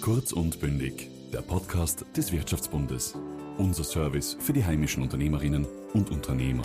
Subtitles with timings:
[0.00, 3.14] Kurz und bündig, der Podcast des Wirtschaftsbundes.
[3.58, 6.62] Unser Service für die heimischen Unternehmerinnen und Unternehmer.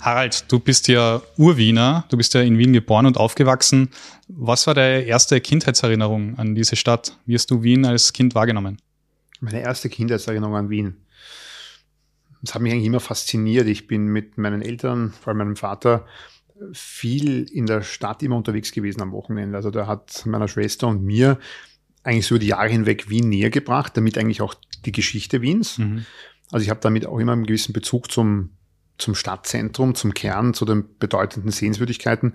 [0.00, 3.88] Harald, du bist ja Urwiener, du bist ja in Wien geboren und aufgewachsen.
[4.28, 7.16] Was war deine erste Kindheitserinnerung an diese Stadt?
[7.24, 8.82] Wie hast du Wien als Kind wahrgenommen?
[9.40, 11.07] Meine erste Kindheitserinnerung an Wien.
[12.42, 13.66] Das hat mich eigentlich immer fasziniert.
[13.66, 16.06] Ich bin mit meinen Eltern, vor allem meinem Vater,
[16.72, 19.56] viel in der Stadt immer unterwegs gewesen am Wochenende.
[19.56, 21.38] Also der hat meiner Schwester und mir
[22.02, 25.78] eigentlich so die Jahre hinweg Wien näher gebracht, damit eigentlich auch die Geschichte Wiens.
[25.78, 26.06] Mhm.
[26.50, 28.50] Also ich habe damit auch immer einen gewissen Bezug zum,
[28.96, 32.34] zum Stadtzentrum, zum Kern, zu den bedeutenden Sehenswürdigkeiten.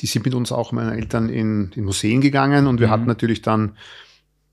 [0.00, 2.92] Die sind mit uns auch meine Eltern in, in Museen gegangen und wir mhm.
[2.92, 3.76] hatten natürlich dann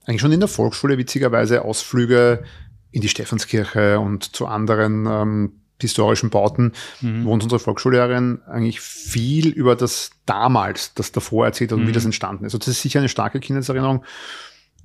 [0.05, 2.44] eigentlich schon in der Volksschule witzigerweise Ausflüge
[2.91, 7.26] in die Stephanskirche und zu anderen ähm, historischen Bauten, mhm.
[7.26, 11.90] wo uns unsere Volksschullehrerin eigentlich viel über das damals, das davor erzählt hat und mhm.
[11.90, 12.54] wie das entstanden ist.
[12.54, 14.04] Also das ist sicher eine starke Kindheitserinnerung.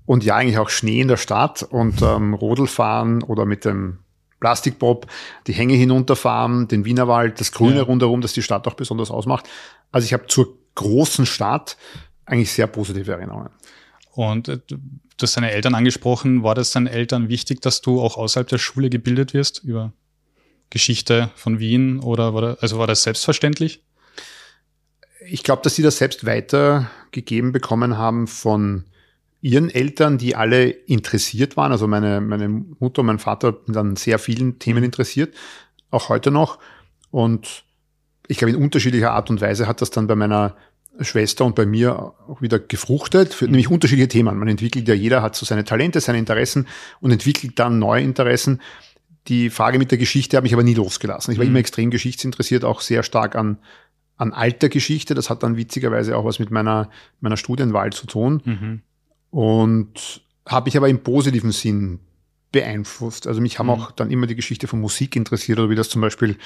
[0.06, 3.98] Und ja, eigentlich auch Schnee in der Stadt und ähm, Rodelfahren oder mit dem
[4.40, 5.06] Plastikbob,
[5.46, 7.82] die Hänge hinunterfahren, den Wienerwald, das Grüne ja.
[7.82, 9.48] rundherum, das die Stadt auch besonders ausmacht.
[9.90, 11.76] Also ich habe zur großen Stadt
[12.24, 13.50] eigentlich sehr positive Erinnerungen.
[14.16, 14.78] Und äh, du
[15.22, 16.42] hast deine Eltern angesprochen.
[16.42, 19.92] War das deinen Eltern wichtig, dass du auch außerhalb der Schule gebildet wirst über
[20.70, 22.00] Geschichte von Wien?
[22.00, 23.82] Oder war das, also war das selbstverständlich?
[25.28, 28.84] Ich glaube, dass sie das selbst weitergegeben bekommen haben von
[29.42, 31.72] ihren Eltern, die alle interessiert waren.
[31.72, 34.86] Also meine, meine Mutter und mein Vater sind an sehr vielen Themen mhm.
[34.86, 35.34] interessiert,
[35.90, 36.58] auch heute noch.
[37.10, 37.64] Und
[38.28, 40.56] ich glaube, in unterschiedlicher Art und Weise hat das dann bei meiner
[41.00, 44.38] Schwester und bei mir auch wieder gefruchtet, für nämlich unterschiedliche Themen.
[44.38, 46.66] Man entwickelt ja, jeder hat so seine Talente, seine Interessen
[47.00, 48.60] und entwickelt dann neue Interessen.
[49.28, 51.32] Die Frage mit der Geschichte hat mich aber nie losgelassen.
[51.32, 51.50] Ich war mhm.
[51.50, 53.58] immer extrem geschichtsinteressiert, auch sehr stark an,
[54.16, 55.14] an alter Geschichte.
[55.14, 56.90] Das hat dann witzigerweise auch was mit meiner,
[57.20, 58.42] meiner Studienwahl zu tun.
[58.44, 58.82] Mhm.
[59.30, 62.00] Und habe ich aber im positiven Sinn
[62.52, 63.26] beeinflusst.
[63.26, 63.72] Also mich haben mhm.
[63.72, 66.36] auch dann immer die Geschichte von Musik interessiert oder wie das zum Beispiel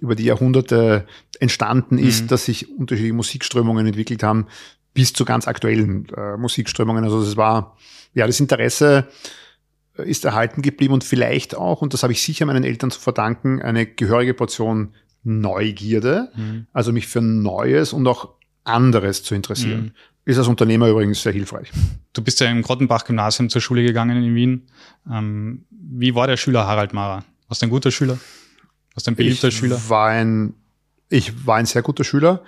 [0.00, 1.06] über die Jahrhunderte
[1.38, 2.28] entstanden ist, mhm.
[2.28, 4.46] dass sich unterschiedliche Musikströmungen entwickelt haben,
[4.94, 7.04] bis zu ganz aktuellen äh, Musikströmungen.
[7.04, 7.76] Also es war,
[8.14, 9.08] ja, das Interesse
[9.96, 13.00] äh, ist erhalten geblieben und vielleicht auch, und das habe ich sicher meinen Eltern zu
[13.00, 14.94] verdanken, eine gehörige Portion
[15.24, 16.66] Neugierde, mhm.
[16.72, 18.30] also mich für Neues und auch
[18.64, 19.82] anderes zu interessieren.
[19.82, 19.92] Mhm.
[20.24, 21.70] Ist als Unternehmer übrigens sehr hilfreich.
[22.12, 24.66] Du bist ja im Grottenbach-Gymnasium zur Schule gegangen in Wien.
[25.10, 27.24] Ähm, wie war der Schüler Harald Mara?
[27.48, 28.18] Warst du ein guter Schüler?
[28.94, 29.80] Was ein beliebter ich Schüler?
[29.88, 30.54] War ein,
[31.08, 32.42] ich war ein sehr guter Schüler,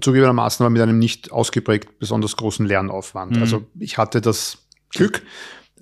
[0.00, 3.36] zugegebenermaßen aber mit einem nicht ausgeprägt besonders großen Lernaufwand.
[3.36, 3.42] Mhm.
[3.42, 4.58] Also ich hatte das
[4.90, 5.22] Glück,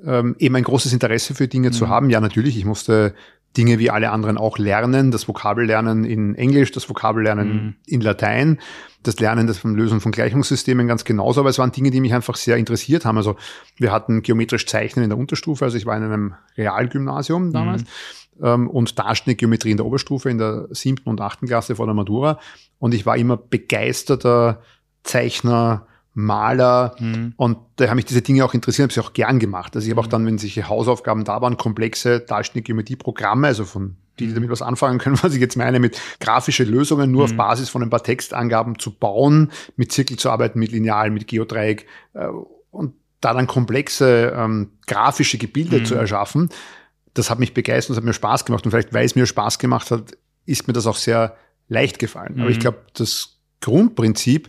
[0.04, 1.72] ähm, eben ein großes Interesse für Dinge mhm.
[1.72, 2.10] zu haben.
[2.10, 3.14] Ja, natürlich, ich musste
[3.56, 7.74] Dinge wie alle anderen auch lernen, das Vokabellernen in Englisch, das Vokabellernen mhm.
[7.86, 8.58] in Latein,
[9.02, 12.12] das Lernen des vom Lösen von Gleichungssystemen ganz genauso, aber es waren Dinge, die mich
[12.12, 13.16] einfach sehr interessiert haben.
[13.16, 13.36] Also
[13.76, 17.84] wir hatten geometrisch Zeichnen in der Unterstufe, also ich war in einem Realgymnasium damals.
[18.40, 21.94] Mhm ähm, und Darstellende in der Oberstufe in der siebten und achten Klasse vor der
[21.94, 22.38] Matura.
[22.78, 24.62] Und ich war immer begeisterter
[25.02, 27.34] Zeichner, Maler mhm.
[27.36, 29.76] und da haben mich diese Dinge auch interessiert, habe sie auch gern gemacht.
[29.76, 30.10] Also ich habe auch mhm.
[30.10, 34.60] dann, wenn solche Hausaufgaben da waren, komplexe darstellende Geometrieprogramme, also von die, die damit was
[34.60, 37.30] anfangen können, was ich jetzt meine, mit grafische Lösungen nur mhm.
[37.30, 41.28] auf Basis von ein paar Textangaben zu bauen, mit Zirkel zu arbeiten, mit Lineal, mit
[41.28, 42.26] Geodreieck äh,
[42.72, 45.84] und da dann komplexe ähm, grafische Gebilde mhm.
[45.84, 46.48] zu erschaffen
[47.18, 48.64] das hat mich begeistert, das hat mir Spaß gemacht.
[48.64, 51.36] Und vielleicht, weil es mir Spaß gemacht hat, ist mir das auch sehr
[51.68, 52.34] leicht gefallen.
[52.36, 52.40] Mhm.
[52.42, 52.62] Aber ich mhm.
[52.62, 54.48] glaube, das Grundprinzip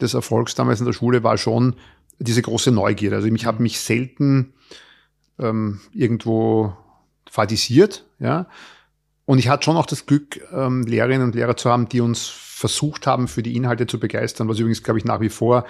[0.00, 1.76] des Erfolgs damals in der Schule war schon
[2.18, 3.16] diese große Neugierde.
[3.16, 4.52] Also ich habe mich selten
[5.38, 6.76] ähm, irgendwo
[7.30, 8.46] fadisiert, ja.
[9.24, 12.26] Und ich hatte schon auch das Glück, ähm, Lehrerinnen und Lehrer zu haben, die uns
[12.26, 15.64] versucht haben, für die Inhalte zu begeistern, was übrigens, glaube ich, nach wie vor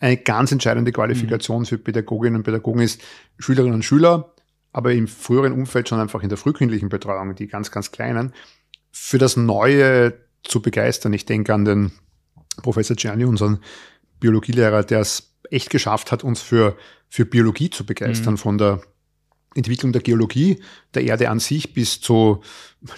[0.00, 1.66] eine ganz entscheidende Qualifikation mhm.
[1.66, 3.00] für Pädagoginnen und Pädagogen ist,
[3.38, 4.34] Schülerinnen und Schüler
[4.72, 8.32] aber im früheren Umfeld schon einfach in der frühkindlichen Betreuung, die ganz, ganz kleinen,
[8.92, 11.12] für das Neue zu begeistern.
[11.12, 11.92] Ich denke an den
[12.62, 13.60] Professor Gianni, unseren
[14.20, 16.76] Biologielehrer, der es echt geschafft hat, uns für,
[17.08, 18.38] für Biologie zu begeistern, mhm.
[18.38, 18.80] von der
[19.54, 20.62] Entwicklung der Geologie,
[20.94, 22.42] der Erde an sich bis zu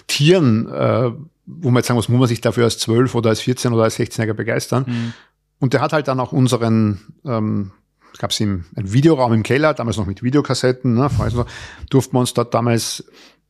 [0.07, 1.11] Tieren, äh,
[1.45, 3.83] wo man jetzt sagen muss, muss man sich dafür als 12 oder als 14 oder
[3.83, 4.85] als 16-Jähriger begeistern.
[4.87, 5.13] Mhm.
[5.59, 7.71] Und der hat halt dann auch unseren ähm,
[8.19, 11.45] gab es einen Videoraum im Keller, damals noch mit Videokassetten, ne, also
[11.89, 13.05] durften wir uns dort damals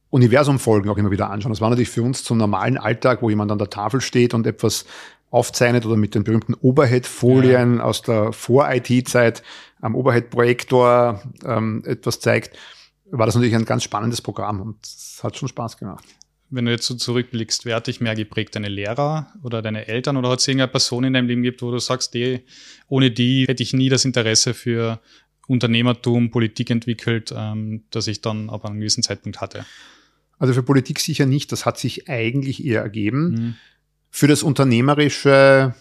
[0.09, 1.51] Universumfolgen auch immer wieder anschauen.
[1.51, 4.45] Das war natürlich für uns zum normalen Alltag, wo jemand an der Tafel steht und
[4.45, 4.85] etwas
[5.31, 7.83] aufzeichnet oder mit den berühmten Overhead-Folien ja.
[7.83, 9.41] aus der Vor-IT-Zeit
[9.81, 12.55] am Overhead-Projektor ähm, etwas zeigt.
[13.09, 16.05] war das natürlich ein ganz spannendes Programm und es hat schon Spaß gemacht.
[16.53, 18.55] Wenn du jetzt so zurückblickst, wer hat dich mehr geprägt?
[18.55, 21.71] Deine Lehrer oder deine Eltern oder hat es irgendeine Person in deinem Leben gibt, wo
[21.71, 22.41] du sagst, die,
[22.87, 25.01] ohne die hätte ich nie das Interesse für
[25.47, 29.65] Unternehmertum, Politik entwickelt, ähm, das ich dann ab einem gewissen Zeitpunkt hatte?
[30.37, 33.29] Also für Politik sicher nicht, das hat sich eigentlich eher ergeben.
[33.29, 33.55] Mhm.
[34.11, 35.73] Für das Unternehmerische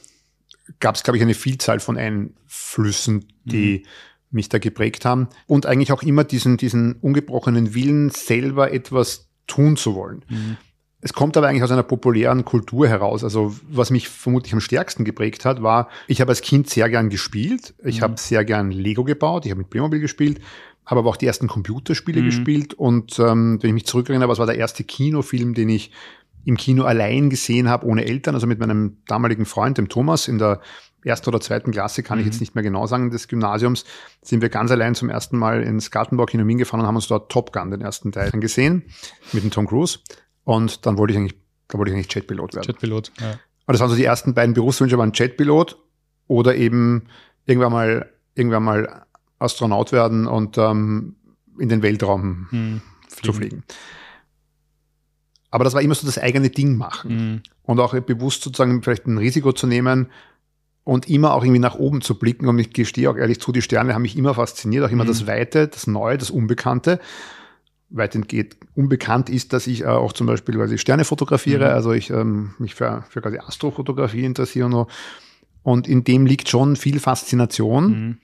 [0.81, 3.87] gab es, glaube ich, eine Vielzahl von Einflüssen, die mhm.
[4.31, 5.29] mich da geprägt haben.
[5.47, 10.25] Und eigentlich auch immer diesen, diesen ungebrochenen Willen, selber etwas tun zu wollen.
[10.29, 10.57] Mhm.
[11.05, 13.25] Es kommt aber eigentlich aus einer populären Kultur heraus.
[13.25, 17.11] Also was mich vermutlich am stärksten geprägt hat, war, ich habe als Kind sehr gern
[17.11, 17.75] gespielt.
[17.83, 18.03] Ich mhm.
[18.03, 19.45] habe sehr gern Lego gebaut.
[19.45, 20.41] Ich habe mit Playmobil gespielt,
[20.87, 22.27] habe aber auch die ersten Computerspiele mhm.
[22.27, 22.75] gespielt.
[22.75, 25.91] Und ähm, wenn ich mich zurückerinnere, was war der erste Kinofilm, den ich
[26.45, 30.39] im Kino allein gesehen habe, ohne Eltern, also mit meinem damaligen Freund, dem Thomas, in
[30.39, 30.61] der
[31.05, 32.23] ersten oder zweiten Klasse, kann mhm.
[32.23, 33.85] ich jetzt nicht mehr genau sagen, des Gymnasiums,
[34.23, 37.31] sind wir ganz allein zum ersten Mal ins Gartenbau-Kino Wien gefahren und haben uns dort
[37.31, 38.85] Top Gun, den ersten Teil, angesehen,
[39.33, 39.99] mit dem Tom Cruise.
[40.45, 41.37] Und dann wollte ich eigentlich,
[41.69, 42.67] da wollte ich eigentlich Jetpilot werden.
[42.67, 43.33] Jetpilot, ja.
[43.67, 45.79] Und das waren so die ersten beiden Berufswünsche, waren Jetpilot
[46.27, 47.07] oder eben
[47.47, 49.07] irgendwann mal, irgendwann mal
[49.39, 51.17] Astronaut werden und ähm,
[51.59, 53.25] in den Weltraum hm, fliegen.
[53.25, 53.65] zu fliegen.
[55.51, 57.15] Aber das war immer so das eigene Ding machen.
[57.15, 57.43] Mhm.
[57.65, 60.11] Und auch bewusst sozusagen vielleicht ein Risiko zu nehmen
[60.85, 62.49] und immer auch irgendwie nach oben zu blicken.
[62.49, 65.09] Und ich gestehe auch ehrlich zu, die Sterne haben mich immer fasziniert, auch immer mhm.
[65.09, 66.99] das Weite, das Neue, das Unbekannte.
[67.91, 71.75] Weitend geht unbekannt ist, dass ich äh, auch zum Beispiel quasi Sterne fotografiere, mhm.
[71.75, 74.87] also ich ähm, mich für, für quasi Astrofotografie interessiere und, so.
[75.63, 77.87] und in dem liegt schon viel Faszination.
[77.87, 78.19] Mhm.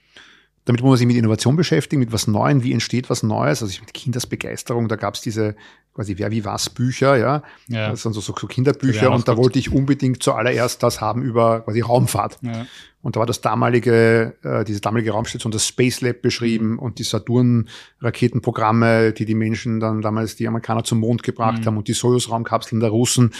[0.65, 3.61] Damit muss man sich mit Innovation beschäftigen, mit was Neuem, wie entsteht was Neues.
[3.61, 5.55] Also ich mit Kindesbegeisterung, da gab es diese
[5.93, 7.43] quasi Wer wie was Bücher, ja.
[7.67, 7.89] ja.
[7.89, 11.61] Das sind so, so, so Kinderbücher und da wollte ich unbedingt zuallererst das haben über
[11.61, 12.37] quasi Raumfahrt.
[12.41, 12.65] Ja.
[13.01, 16.79] Und da war das damalige, äh, diese damalige Raumstation, das Space Lab beschrieben mhm.
[16.79, 21.65] und die Saturn-Raketenprogramme, die die Menschen dann damals die Amerikaner zum Mond gebracht mhm.
[21.65, 23.33] haben und die Soyuz-Raumkapseln der Russen.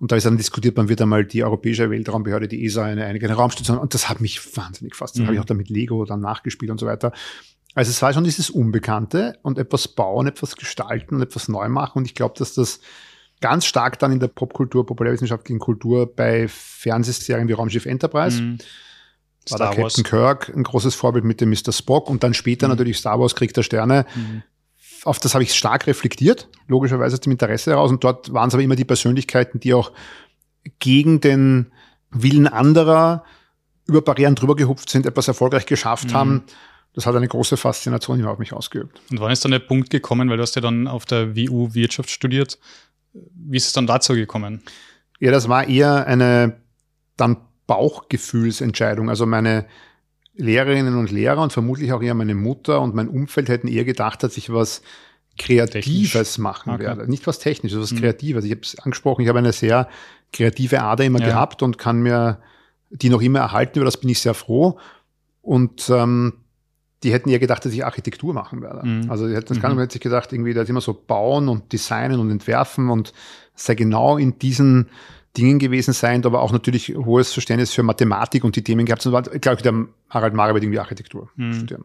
[0.00, 3.34] Und da ist dann diskutiert, man wird einmal die Europäische Weltraumbehörde, die ESA, eine eigene
[3.34, 3.76] Raumstation.
[3.76, 5.24] Und das hat mich wahnsinnig fasziniert.
[5.24, 5.28] Mhm.
[5.28, 7.12] Habe ich auch da mit Lego dann nachgespielt und so weiter.
[7.74, 11.98] Also es war schon dieses Unbekannte und etwas bauen, etwas gestalten und etwas neu machen.
[11.98, 12.80] Und ich glaube, dass das
[13.42, 18.40] ganz stark dann in der Popkultur, populärwissenschaftlichen Kultur bei Fernsehserien wie Raumschiff Enterprise.
[18.42, 18.58] Mhm.
[19.50, 21.72] War Star der Captain Kirk ein großes Vorbild mit dem Mr.
[21.72, 22.72] Spock und dann später mhm.
[22.72, 24.06] natürlich Star Wars Krieg der Sterne.
[24.14, 24.42] Mhm
[25.04, 27.90] auf das habe ich stark reflektiert, logischerweise aus dem Interesse heraus.
[27.90, 29.92] Und dort waren es aber immer die Persönlichkeiten, die auch
[30.78, 31.72] gegen den
[32.10, 33.24] Willen anderer
[33.86, 36.14] über Barrieren drüber gehupft sind, etwas erfolgreich geschafft mhm.
[36.14, 36.42] haben.
[36.92, 39.00] Das hat eine große Faszination immer auf mich ausgeübt.
[39.10, 41.72] Und wann ist dann der Punkt gekommen, weil du hast ja dann auf der WU
[41.74, 42.58] Wirtschaft studiert.
[43.12, 44.62] Wie ist es dann dazu gekommen?
[45.20, 46.60] Ja, das war eher eine
[47.16, 47.36] dann
[47.66, 49.08] Bauchgefühlsentscheidung.
[49.08, 49.66] Also meine
[50.34, 54.22] Lehrerinnen und Lehrer und vermutlich auch eher meine Mutter und mein Umfeld hätten eher gedacht,
[54.22, 54.82] dass ich was
[55.38, 56.38] Kreatives Technisch.
[56.38, 56.82] machen okay.
[56.82, 57.08] werde.
[57.08, 58.00] Nicht was Technisches, was mhm.
[58.00, 58.44] Kreatives.
[58.44, 59.88] Ich habe es angesprochen, ich habe eine sehr
[60.32, 61.26] kreative Ader immer ja.
[61.26, 62.40] gehabt und kann mir
[62.90, 64.78] die noch immer erhalten, über das bin ich sehr froh.
[65.42, 66.34] Und ähm,
[67.02, 68.86] die hätten eher gedacht, dass ich Architektur machen werde.
[68.86, 69.10] Mhm.
[69.10, 69.78] Also die hätten das mhm.
[69.78, 73.12] hätte sich gedacht, irgendwie, da ist immer so bauen und designen und entwerfen und
[73.54, 74.88] sei genau in diesen
[75.36, 79.06] Dingen gewesen sein, aber auch natürlich hohes Verständnis für Mathematik und die Themen gehabt.
[79.06, 81.54] Und war, glaube ich, der Harald Mara wird irgendwie Architektur mhm.
[81.54, 81.84] studieren.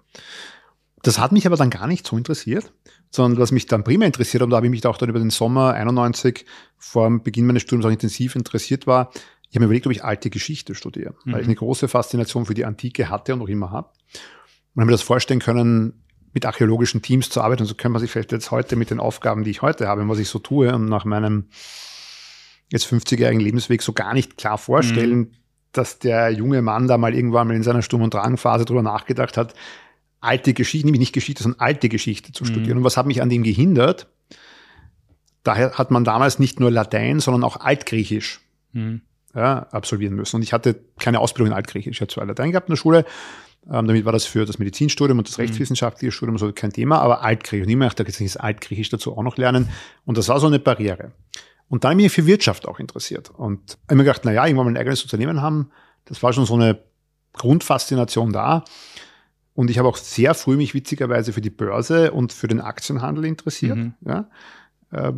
[1.04, 2.72] Das hat mich aber dann gar nicht so interessiert,
[3.12, 5.30] sondern was mich dann primär interessiert, und da habe ich mich auch dann über den
[5.30, 6.46] Sommer 91
[6.78, 9.12] vor dem Beginn meines Studiums auch intensiv interessiert war,
[9.56, 11.32] ich habe mir überlegt, ob ich alte Geschichte studiere, mhm.
[11.32, 13.90] weil ich eine große Faszination für die Antike hatte und noch immer habe.
[14.74, 17.62] Und habe mir das vorstellen können, mit archäologischen Teams zu arbeiten.
[17.62, 20.02] Und so können man sich vielleicht jetzt heute mit den Aufgaben, die ich heute habe
[20.02, 21.46] und was ich so tue und nach meinem
[22.72, 25.32] jetzt 50-jährigen Lebensweg so gar nicht klar vorstellen, mhm.
[25.72, 29.38] dass der junge Mann da mal irgendwann mal in seiner Sturm- und Drangphase drüber nachgedacht
[29.38, 29.54] hat,
[30.20, 32.72] alte Geschichte, nämlich nicht Geschichte, sondern alte Geschichte zu studieren.
[32.72, 32.78] Mhm.
[32.78, 34.08] Und was hat mich an dem gehindert?
[35.44, 38.42] Daher hat man damals nicht nur Latein, sondern auch Altgriechisch
[38.74, 39.02] mhm.
[39.36, 40.38] ja, absolvieren müssen.
[40.38, 41.98] Und ich hatte keine Ausbildung in Altgriechisch.
[41.98, 43.06] Ich hatte zwar Latein gehabt in der Schule,
[43.72, 45.44] ähm, damit war das für das Medizinstudium und das mhm.
[45.44, 47.68] rechtswissenschaftliche Studium so kein Thema, aber Altgriechisch.
[47.68, 49.70] Und ich dachte, jetzt ist Altgriechisch dazu auch noch lernen.
[50.06, 51.12] Und das war so eine Barriere.
[51.68, 53.32] Und dann bin ich für Wirtschaft auch interessiert.
[53.32, 55.72] Und habe mir gedacht, na ja, irgendwann mal ein eigenes Unternehmen haben,
[56.06, 56.80] das war schon so eine
[57.34, 58.64] Grundfaszination da.
[59.54, 63.26] Und ich habe auch sehr früh mich witzigerweise für die Börse und für den Aktienhandel
[63.26, 63.78] interessiert.
[63.78, 63.94] Mhm.
[64.06, 64.30] Ja.
[64.92, 65.14] Äh,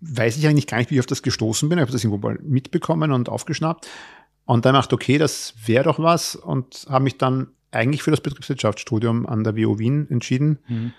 [0.00, 1.78] weiß ich eigentlich gar nicht, wie ich auf das gestoßen bin.
[1.78, 3.88] Ich habe das irgendwo mal mitbekommen und aufgeschnappt.
[4.44, 6.36] Und dann dachte okay, das wäre doch was.
[6.36, 10.92] Und habe mich dann eigentlich für das Betriebswirtschaftsstudium an der WU Wien entschieden, mhm.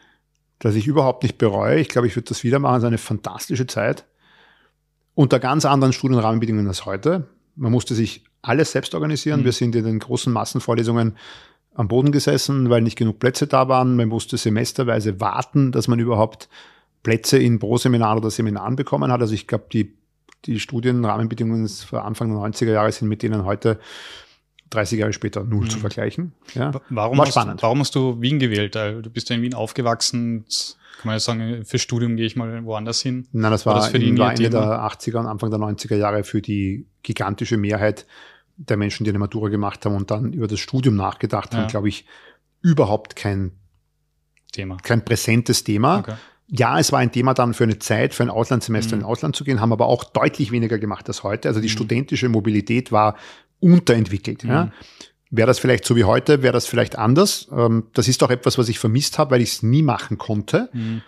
[0.59, 1.79] dass ich überhaupt nicht bereue.
[1.79, 2.77] Ich glaube, ich würde das wieder machen.
[2.77, 4.05] Es ist eine fantastische Zeit
[5.19, 7.27] unter ganz anderen Studienrahmenbedingungen als heute.
[7.57, 9.41] Man musste sich alles selbst organisieren.
[9.41, 9.43] Mhm.
[9.43, 11.17] Wir sind in den großen Massenvorlesungen
[11.73, 13.97] am Boden gesessen, weil nicht genug Plätze da waren.
[13.97, 16.47] Man musste semesterweise warten, dass man überhaupt
[17.03, 19.19] Plätze in Pro-Seminaren oder Seminaren bekommen hat.
[19.19, 19.93] Also ich glaube, die,
[20.45, 23.77] die Studienrahmenbedingungen für Anfang der 90er Jahre sind mit denen heute
[24.69, 25.69] 30 Jahre später null mhm.
[25.69, 26.33] zu vergleichen.
[26.53, 26.71] Ja.
[26.89, 27.61] Warum, War hast, spannend.
[27.63, 28.75] warum hast du Wien gewählt?
[28.75, 30.45] Du bist ja in Wien aufgewachsen.
[30.99, 33.27] Kann man ja sagen, für Studium gehe ich mal woanders hin.
[33.31, 35.95] Nein, das war, war das für die war Ende der 80er und Anfang der 90er
[35.95, 38.05] Jahre für die gigantische Mehrheit
[38.57, 41.59] der Menschen, die eine Matura gemacht haben und dann über das Studium nachgedacht ja.
[41.59, 42.05] haben, glaube ich,
[42.61, 43.53] überhaupt kein
[44.51, 44.77] Thema.
[44.83, 45.99] Kein präsentes Thema.
[45.99, 46.15] Okay.
[46.47, 49.03] Ja, es war ein Thema dann für eine Zeit, für ein Auslandssemester mhm.
[49.03, 51.47] in Ausland zu gehen, haben aber auch deutlich weniger gemacht als heute.
[51.47, 51.71] Also die mhm.
[51.71, 53.15] studentische Mobilität war
[53.59, 54.43] unterentwickelt.
[54.43, 54.49] Mhm.
[54.49, 54.71] Ja.
[55.31, 57.47] Wäre das vielleicht so wie heute, wäre das vielleicht anders.
[57.55, 60.69] Ähm, das ist auch etwas, was ich vermisst habe, weil ich es nie machen konnte.
[60.73, 61.01] Mhm.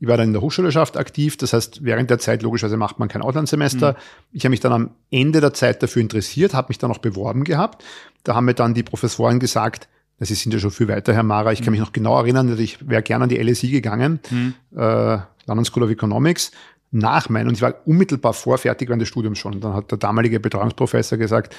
[0.00, 3.08] Ich war dann in der Hochschulschaft aktiv, das heißt, während der Zeit logischerweise macht man
[3.08, 3.92] kein Auslandssemester.
[3.92, 3.96] Mhm.
[4.32, 7.44] Ich habe mich dann am Ende der Zeit dafür interessiert, habe mich dann auch beworben
[7.44, 7.84] gehabt.
[8.24, 9.88] Da haben mir dann die Professoren gesagt,
[10.24, 11.52] Sie sind ja schon viel weiter, Herr Mara.
[11.52, 11.72] Ich kann mhm.
[11.72, 14.54] mich noch genau erinnern, ich wäre gerne an die LSI gegangen, mhm.
[14.76, 16.52] äh, London School of Economics,
[16.92, 19.54] nach meinem, und ich war unmittelbar vorfertig während des Studiums schon.
[19.54, 21.56] Und dann hat der damalige Betreuungsprofessor gesagt,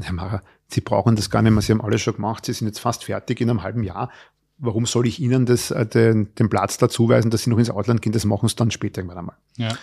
[0.00, 2.66] Herr Mara, Sie brauchen das gar nicht mehr, Sie haben alles schon gemacht, Sie sind
[2.66, 4.10] jetzt fast fertig in einem halben Jahr.
[4.58, 8.02] Warum soll ich Ihnen das, äh, den, den Platz dazuweisen, dass Sie noch ins Ausland
[8.02, 8.12] gehen?
[8.12, 9.36] Das machen Sie dann später irgendwann einmal.
[9.56, 9.76] Ja.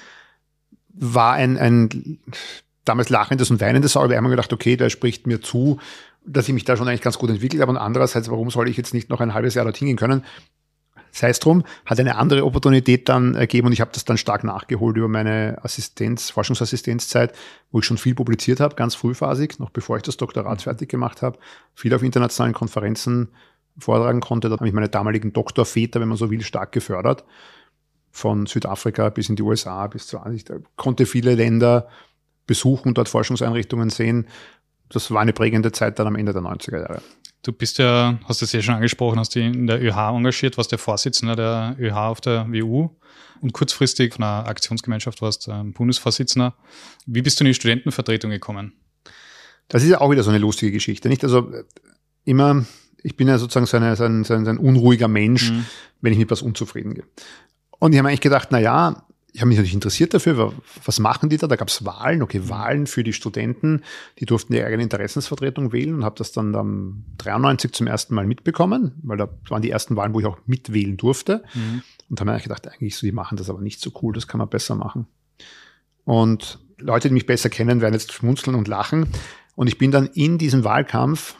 [0.90, 2.20] War ein, ein
[2.86, 4.10] damals lachendes und weinendes Auge.
[4.10, 5.80] Wir haben gedacht, okay, der spricht mir zu,
[6.26, 7.72] dass ich mich da schon eigentlich ganz gut entwickelt habe.
[7.72, 10.24] Und andererseits, warum soll ich jetzt nicht noch ein halbes Jahr dorthin gehen können?
[11.16, 14.44] Sei es drum, hat eine andere Opportunität dann ergeben und ich habe das dann stark
[14.44, 17.34] nachgeholt über meine Assistenz, Forschungsassistenzzeit,
[17.72, 20.64] wo ich schon viel publiziert habe, ganz frühphasig, noch bevor ich das Doktorat mhm.
[20.64, 21.38] fertig gemacht habe,
[21.76, 23.30] viel auf internationalen Konferenzen
[23.78, 24.50] vortragen konnte.
[24.50, 27.24] Da habe ich meine damaligen Doktorväter, wenn man so will, stark gefördert.
[28.10, 30.46] Von Südafrika bis in die USA, bis zu, ich
[30.78, 31.90] konnte viele Länder
[32.48, 34.28] besuchen, dort Forschungseinrichtungen sehen.
[34.90, 37.02] Das war eine prägende Zeit dann am Ende der 90er Jahre.
[37.42, 40.72] Du bist ja, hast es ja schon angesprochen, hast dich in der ÖH engagiert, warst
[40.72, 42.90] der Vorsitzender der ÖH auf der WU
[43.42, 46.56] und kurzfristig von einer Aktionsgemeinschaft warst ähm, Bundesvorsitzender.
[47.06, 48.74] Wie bist du in die Studentenvertretung gekommen?
[49.68, 51.24] Das ist ja auch wieder so eine lustige Geschichte, nicht?
[51.24, 51.64] Also äh,
[52.24, 52.66] immer,
[53.04, 55.66] ich bin ja sozusagen so, eine, so, ein, so ein, unruhiger Mensch, mhm.
[56.00, 57.04] wenn ich mit was unzufrieden gehe.
[57.80, 60.54] Und ich habe eigentlich gedacht, na ja, ich habe mich natürlich interessiert dafür,
[60.86, 61.48] was machen die da?
[61.48, 63.82] Da gab es Wahlen, okay, Wahlen für die Studenten,
[64.20, 68.28] die durften die eigene Interessensvertretung wählen und habe das dann am 93 zum ersten Mal
[68.28, 71.44] mitbekommen, weil da waren die ersten Wahlen, wo ich auch mitwählen durfte.
[71.56, 71.82] Mhm.
[72.10, 74.38] Und habe mir gedacht, eigentlich so, die machen das aber nicht so cool, das kann
[74.38, 75.08] man besser machen.
[76.06, 79.08] Und Leute, die mich besser kennen, werden jetzt schmunzeln und lachen.
[79.56, 81.38] Und ich bin dann in diesem Wahlkampf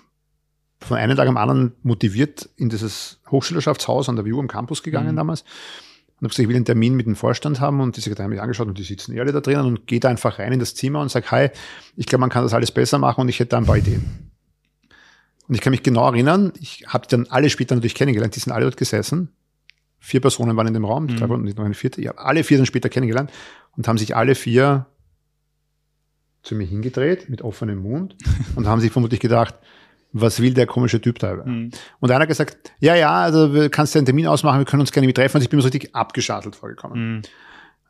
[0.80, 5.12] von einem Tag am anderen motiviert in dieses Hochschülerschaftshaus an der WU am Campus gegangen
[5.12, 5.18] mhm.
[5.18, 5.44] damals
[6.24, 8.40] und habe gesagt, ich will einen Termin mit dem Vorstand haben und die Sekretärin mich
[8.40, 11.02] angeschaut und die sitzen eh alle da drinnen und geht einfach rein in das Zimmer
[11.02, 11.50] und sagt, hi,
[11.98, 14.32] ich glaube, man kann das alles besser machen und ich hätte da ein paar Ideen.
[15.50, 18.54] Und ich kann mich genau erinnern, ich habe dann alle später natürlich kennengelernt, die sind
[18.54, 19.34] alle dort gesessen.
[20.00, 21.16] Vier Personen waren in dem Raum, mhm.
[21.18, 22.00] noch eine vierte.
[22.00, 23.30] Ich habe alle vier dann später kennengelernt
[23.76, 24.86] und haben sich alle vier
[26.42, 28.16] zu mir hingedreht mit offenem Mund
[28.56, 29.56] und haben sich vermutlich gedacht,
[30.14, 31.36] was will der komische Typ da?
[31.36, 31.72] Mhm.
[32.00, 34.92] Und einer hat gesagt, ja, ja, also du kannst einen Termin ausmachen, wir können uns
[34.92, 35.38] gerne mit treffen.
[35.38, 37.16] Also ich bin mir so richtig abgeschadelt vorgekommen.
[37.16, 37.22] Mhm.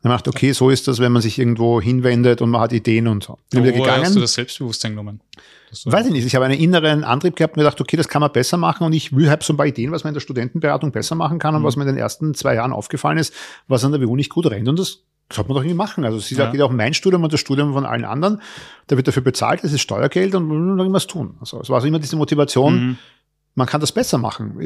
[0.02, 3.08] Dann macht, okay, so ist das, wenn man sich irgendwo hinwendet und man hat Ideen
[3.08, 3.38] und so.
[3.50, 4.04] Bin Woher gegangen.
[4.04, 5.20] hast du das Selbstbewusstsein genommen?
[5.86, 6.26] Weiß ich nicht.
[6.26, 8.84] Ich habe einen inneren Antrieb gehabt und mir gedacht, okay, das kann man besser machen
[8.84, 11.38] und ich will, habe so ein paar Ideen, was man in der Studentenberatung besser machen
[11.38, 11.66] kann und mhm.
[11.66, 13.32] was mir in den ersten zwei Jahren aufgefallen ist,
[13.66, 15.04] was an der WU nicht gut rennt und das
[15.34, 16.04] sollte man doch irgendwie machen.
[16.04, 16.64] Also sie sagt, ja.
[16.64, 18.40] auch mein Studium und das Studium von allen anderen.
[18.86, 21.36] Da wird dafür bezahlt, das ist Steuergeld und man muss irgendwas tun.
[21.40, 22.98] Also es war so immer diese Motivation, mhm.
[23.54, 24.58] man kann das besser machen.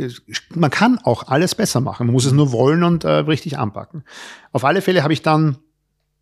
[0.55, 2.07] Man kann auch alles besser machen.
[2.07, 4.05] Man muss es nur wollen und äh, richtig anpacken.
[4.53, 5.59] Auf alle Fälle habe ich dann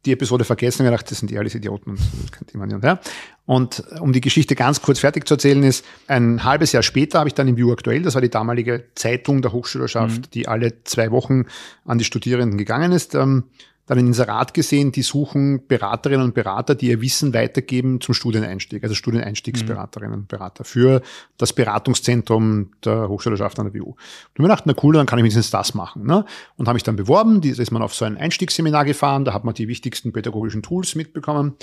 [0.07, 2.85] die Episode vergessen und gedacht, das sind die alles Idioten und das kennt jemand nicht.
[2.85, 3.01] Ja.
[3.45, 7.29] Und um die Geschichte ganz kurz fertig zu erzählen, ist, ein halbes Jahr später habe
[7.29, 10.31] ich dann im View Aktuell, das war die damalige Zeitung der Hochschülerschaft, mhm.
[10.33, 11.47] die alle zwei Wochen
[11.85, 13.45] an die Studierenden gegangen ist, ähm,
[13.87, 18.83] dann ein Inserat gesehen, die suchen Beraterinnen und Berater, die ihr Wissen weitergeben zum Studieneinstieg,
[18.83, 21.03] also Studieneinstiegsberaterinnen und Berater für
[21.39, 23.91] das Beratungszentrum der Hochschulschaft an der WU.
[23.91, 23.97] Und
[24.35, 26.05] ich mir gedacht, na cool, dann kann ich wenigstens das machen.
[26.05, 26.25] Ne?
[26.57, 29.45] Und habe mich dann beworben, da ist man auf so ein Einstiegsseminar gefahren, da hat
[29.45, 31.55] man die wichtigsten pädagogischen Tools mitbekommen.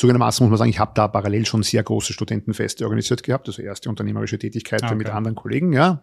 [0.00, 3.60] Zugegebenermaßen muss man sagen, ich habe da parallel schon sehr große Studentenfeste organisiert gehabt, also
[3.60, 4.94] erste unternehmerische Tätigkeit okay.
[4.94, 6.02] mit anderen Kollegen, ja.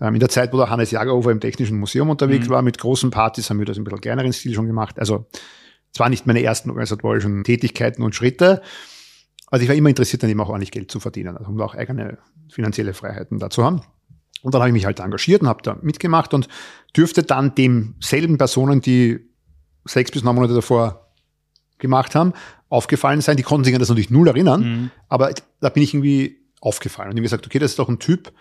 [0.00, 2.52] Ähm, in der Zeit, wo der Hannes Jagerhofer im Technischen Museum unterwegs mhm.
[2.52, 4.98] war, mit großen Partys, haben wir das ein bisschen kleineren Stil schon gemacht.
[4.98, 5.26] Also,
[5.98, 8.62] waren nicht meine ersten organisatorischen Tätigkeiten und Schritte.
[9.48, 11.74] Also ich war immer interessiert, dann eben auch ordentlich Geld zu verdienen, also um auch
[11.74, 12.18] eigene
[12.50, 13.82] finanzielle Freiheiten dazu haben.
[14.42, 16.48] Und dann habe ich mich halt engagiert und habe da mitgemacht und
[16.96, 19.20] dürfte dann demselben Personen, die
[19.84, 21.01] sechs bis neun Monate davor
[21.82, 22.32] gemacht haben,
[22.70, 23.36] aufgefallen sein.
[23.36, 24.90] Die konnten sich an das natürlich null erinnern, mhm.
[25.10, 27.98] aber da bin ich irgendwie aufgefallen und ich habe gesagt, okay, das ist doch ein
[27.98, 28.32] Typ,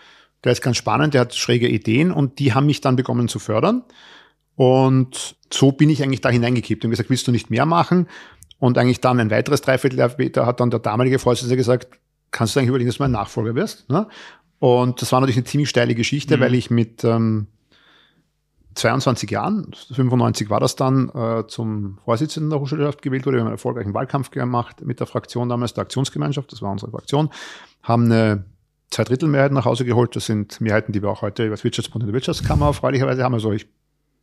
[0.43, 3.39] der ist ganz spannend, der hat schräge Ideen und die haben mich dann begonnen zu
[3.39, 3.83] fördern.
[4.55, 8.07] Und so bin ich eigentlich da hineingekippt und gesagt, willst du nicht mehr machen?
[8.59, 11.87] Und eigentlich dann ein weiteres Dreivierteljahr später hat dann der damalige Vorsitzende gesagt,
[12.31, 13.89] kannst du eigentlich überlegen, dass du mein Nachfolger wirst?
[13.89, 14.07] Ne?
[14.59, 16.41] Und das war natürlich eine ziemlich steile Geschichte, mhm.
[16.41, 17.47] weil ich mit ähm,
[18.75, 23.37] 22 Jahren, 95 war das dann, äh, zum Vorsitzenden der Hochschulschaft gewählt wurde.
[23.37, 26.91] Wir haben einen erfolgreichen Wahlkampf gemacht mit der Fraktion damals, der Aktionsgemeinschaft, das war unsere
[26.91, 27.29] Fraktion,
[27.83, 28.45] haben eine
[28.91, 30.15] Zweidrittelmehrheit nach Hause geholt.
[30.15, 33.33] Das sind Mehrheiten, die wir auch heute über das Wirtschaftsbund und die Wirtschaftskammer erfreulicherweise haben.
[33.33, 33.67] Also ich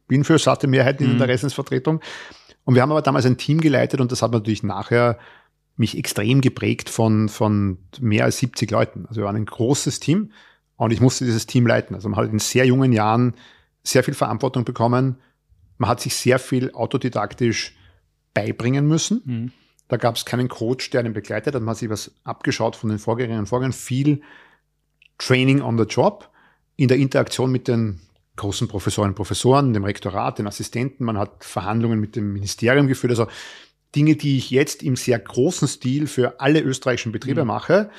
[0.06, 1.22] bin für satte Mehrheiten in der mhm.
[1.22, 2.00] Interessensvertretung.
[2.64, 5.18] Und wir haben aber damals ein Team geleitet und das hat natürlich nachher
[5.76, 9.06] mich extrem geprägt von, von mehr als 70 Leuten.
[9.06, 10.32] Also wir waren ein großes Team
[10.76, 11.94] und ich musste dieses Team leiten.
[11.94, 13.34] Also man hat in sehr jungen Jahren
[13.88, 15.16] sehr viel Verantwortung bekommen.
[15.78, 17.76] Man hat sich sehr viel autodidaktisch
[18.34, 19.22] beibringen müssen.
[19.24, 19.52] Mhm.
[19.88, 21.62] Da gab es keinen Coach, der einen begleitet hat.
[21.62, 23.72] Man hat sich was abgeschaut von den Vorgängerinnen und Vorgängern.
[23.72, 24.20] Viel
[25.16, 26.30] Training on the Job
[26.76, 28.00] in der Interaktion mit den
[28.36, 31.04] großen Professoren und Professoren, dem Rektorat, den Assistenten.
[31.04, 33.12] Man hat Verhandlungen mit dem Ministerium geführt.
[33.12, 33.26] Also
[33.96, 37.48] Dinge, die ich jetzt im sehr großen Stil für alle österreichischen Betriebe mhm.
[37.48, 37.90] mache,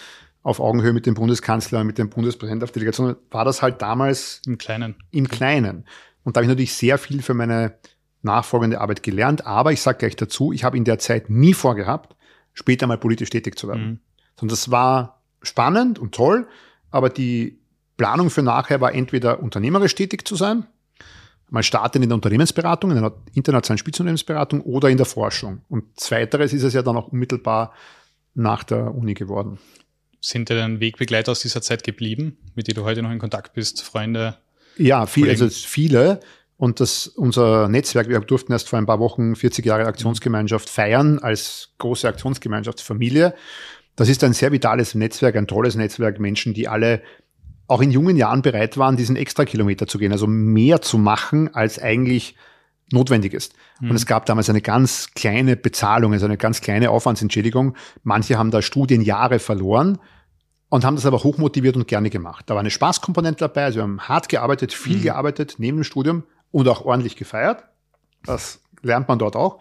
[0.41, 4.57] auf Augenhöhe mit dem Bundeskanzler, mit dem Bundespräsidenten auf Delegation, war das halt damals im
[4.57, 4.95] Kleinen.
[5.11, 5.85] Im Kleinen.
[6.23, 7.75] Und da habe ich natürlich sehr viel für meine
[8.21, 9.45] nachfolgende Arbeit gelernt.
[9.45, 12.15] Aber ich sage gleich dazu, ich habe in der Zeit nie vorgehabt,
[12.53, 13.83] später mal politisch tätig zu werden.
[13.83, 13.99] Mhm.
[14.39, 16.47] Sondern das war spannend und toll,
[16.91, 17.59] aber die
[17.97, 20.65] Planung für nachher war entweder unternehmerisch tätig zu sein,
[21.49, 25.61] mal starten in der Unternehmensberatung, in einer internationalen Spitzenunternehmensberatung oder in der Forschung.
[25.67, 27.73] Und zweiteres ist es ja dann auch unmittelbar
[28.35, 29.59] nach der Uni geworden.
[30.21, 33.53] Sind dir dann Wegbegleiter aus dieser Zeit geblieben, mit denen du heute noch in Kontakt
[33.53, 34.37] bist, Freunde?
[34.77, 36.19] Ja, viel, also viele.
[36.57, 41.19] Und das, unser Netzwerk, wir durften erst vor ein paar Wochen 40 Jahre Aktionsgemeinschaft feiern
[41.19, 43.33] als große Aktionsgemeinschaftsfamilie.
[43.95, 47.01] Das ist ein sehr vitales Netzwerk, ein tolles Netzwerk, Menschen, die alle
[47.67, 51.53] auch in jungen Jahren bereit waren, diesen extra Kilometer zu gehen, also mehr zu machen,
[51.53, 52.35] als eigentlich
[52.91, 53.53] notwendig ist.
[53.79, 53.91] Mhm.
[53.91, 57.75] Und es gab damals eine ganz kleine Bezahlung, also eine ganz kleine Aufwandsentschädigung.
[58.03, 59.99] Manche haben da Studienjahre verloren
[60.69, 62.45] und haben das aber hochmotiviert und gerne gemacht.
[62.49, 65.03] Da war eine Spaßkomponente dabei, also wir haben hart gearbeitet, viel mhm.
[65.03, 67.63] gearbeitet neben dem Studium und auch ordentlich gefeiert.
[68.23, 69.59] Das lernt man dort auch.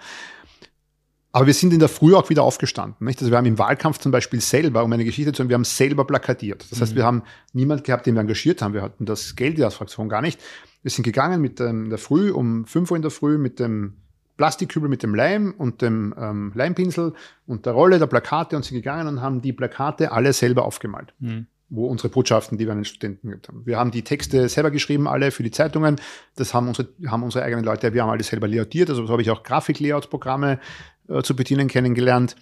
[1.30, 3.06] Aber wir sind in der Früh auch wieder aufgestanden.
[3.06, 3.20] Nicht?
[3.20, 5.64] Also wir haben im Wahlkampf zum Beispiel selber, um eine Geschichte zu haben, wir haben
[5.64, 6.66] selber plakatiert.
[6.70, 6.96] Das heißt, mhm.
[6.96, 8.72] wir haben niemand gehabt, den wir engagiert haben.
[8.72, 10.40] Wir hatten das Geld als Fraktion gar nicht.
[10.82, 13.94] Wir sind gegangen mit ähm, der Früh um 5 Uhr in der Früh mit dem
[14.38, 17.12] Plastikkübel mit dem Leim und dem ähm, Leimpinsel
[17.46, 21.12] und der Rolle der Plakate und sind gegangen und haben die Plakate alle selber aufgemalt.
[21.18, 21.46] Mhm.
[21.68, 23.66] Wo unsere Botschaften, die wir an den Studenten gehabt haben.
[23.66, 25.96] Wir haben die Texte selber geschrieben, alle für die Zeitungen.
[26.36, 28.88] Das haben unsere, haben unsere eigenen Leute, wir haben alles selber layoutiert.
[28.88, 30.60] Also so habe ich auch Grafik-Layout-Programme
[31.08, 32.36] äh, zu bedienen kennengelernt.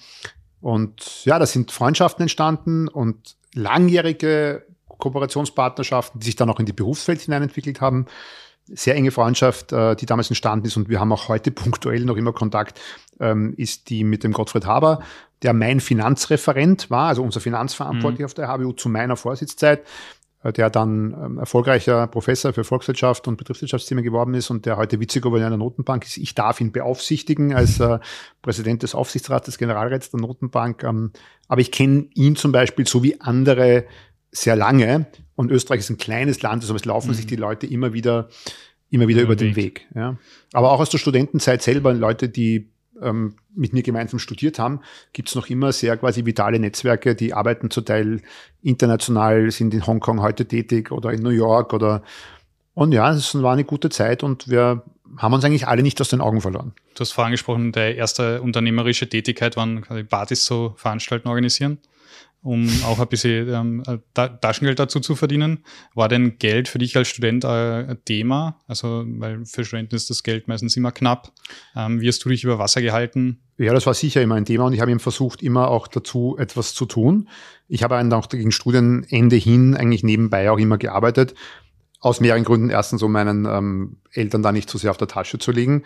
[0.61, 4.66] Und ja, da sind Freundschaften entstanden und langjährige
[5.07, 8.07] Kooperationspartnerschaften, die sich dann auch in die Berufswelt hineinentwickelt haben.
[8.67, 12.17] Sehr enge Freundschaft, äh, die damals entstanden ist und wir haben auch heute punktuell noch
[12.17, 12.81] immer Kontakt,
[13.21, 15.01] ähm, ist die mit dem Gottfried Haber,
[15.43, 18.27] der mein Finanzreferent war, also unser Finanzverantwortlicher mhm.
[18.27, 19.83] auf der HWU zu meiner Vorsitzzeit.
[20.47, 25.01] Äh, der dann ähm, erfolgreicher Professor für Volkswirtschaft und Betriebswirtschaftsthemen geworden ist und der heute
[25.01, 26.19] Vizegouverneur der Notenbank ist.
[26.19, 27.99] Ich darf ihn beaufsichtigen als äh,
[28.43, 30.85] Präsident des Aufsichtsrats des Generalrats der Notenbank.
[30.85, 31.13] Ähm,
[31.49, 33.85] aber ich kenne ihn zum Beispiel so wie andere
[34.33, 35.07] sehr lange.
[35.35, 37.15] Und Österreich ist ein kleines Land, also es laufen mhm.
[37.15, 38.29] sich die Leute immer wieder,
[38.91, 39.87] immer wieder über, über den Weg.
[39.91, 40.17] Weg ja.
[40.53, 42.71] Aber auch aus der Studentenzeit selber Leute, die
[43.03, 44.81] ähm, mit mir gemeinsam studiert haben,
[45.13, 48.23] gibt es noch immer sehr quasi vitale Netzwerke, die arbeiten zum Teil
[48.63, 52.03] international, sind in Hongkong heute tätig oder in New York oder
[52.73, 54.83] und ja, es war eine gute Zeit und wir
[55.17, 56.75] haben uns eigentlich alle nicht aus den Augen verloren.
[56.95, 61.79] Du hast vorhin gesprochen, der erste unternehmerische Tätigkeit waren Partys so veranstalten, organisieren
[62.47, 63.83] um auch ein bisschen ähm,
[64.15, 65.65] Taschengeld dazu zu verdienen.
[65.95, 68.61] War denn Geld für dich als Student äh, ein Thema?
[68.69, 71.33] Also, weil für Studenten ist das Geld meistens immer knapp.
[71.75, 73.41] Ähm, wie hast du dich über Wasser gehalten?
[73.59, 76.37] Ja, das war sicher immer ein Thema und ich habe eben versucht, immer auch dazu
[76.39, 77.29] etwas zu tun.
[77.67, 81.35] Ich habe dann auch gegen Studienende hin eigentlich nebenbei auch immer gearbeitet.
[81.99, 82.71] Aus mehreren Gründen.
[82.71, 85.83] Erstens, um meinen ähm, Eltern da nicht zu sehr auf der Tasche zu legen.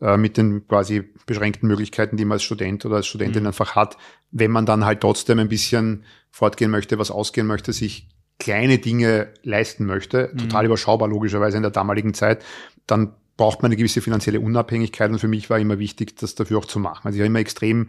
[0.00, 3.48] Äh, mit den quasi beschränkten Möglichkeiten, die man als Student oder als Studentin mhm.
[3.48, 3.96] einfach hat,
[4.32, 8.08] wenn man dann halt trotzdem ein bisschen fortgehen möchte, was ausgehen möchte, sich
[8.40, 10.38] kleine Dinge leisten möchte, mhm.
[10.38, 12.44] total überschaubar logischerweise in der damaligen Zeit,
[12.88, 16.58] dann braucht man eine gewisse finanzielle Unabhängigkeit und für mich war immer wichtig, das dafür
[16.58, 17.06] auch zu machen.
[17.06, 17.88] Also ich war immer extrem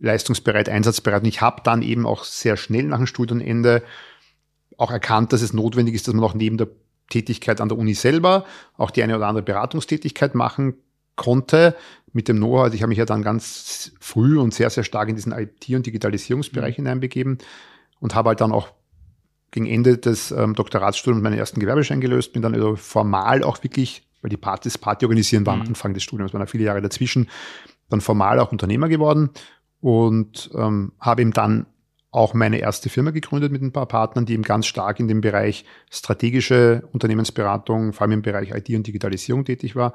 [0.00, 3.84] leistungsbereit, einsatzbereit und ich habe dann eben auch sehr schnell nach dem Studienende
[4.76, 6.68] auch erkannt, dass es notwendig ist, dass man auch neben der
[7.10, 8.44] Tätigkeit an der Uni selber
[8.76, 10.74] auch die eine oder andere Beratungstätigkeit machen
[11.16, 11.76] konnte
[12.12, 12.64] mit dem Know-how.
[12.64, 15.74] Also ich habe mich ja dann ganz früh und sehr, sehr stark in diesen IT-
[15.74, 16.82] und Digitalisierungsbereich mhm.
[16.82, 17.38] hineinbegeben
[18.00, 18.68] und habe halt dann auch
[19.50, 24.02] gegen Ende des ähm, Doktoratsstudiums meinen ersten Gewerbeschein gelöst, bin dann also formal auch wirklich,
[24.20, 25.68] weil die Partys, Party organisieren war am mhm.
[25.68, 27.28] Anfang des Studiums, waren da viele Jahre dazwischen,
[27.88, 29.30] dann formal auch Unternehmer geworden
[29.80, 31.66] und ähm, habe ihm dann
[32.10, 35.20] auch meine erste Firma gegründet mit ein paar Partnern, die eben ganz stark in dem
[35.20, 39.94] Bereich strategische Unternehmensberatung, vor allem im Bereich IT und Digitalisierung tätig war.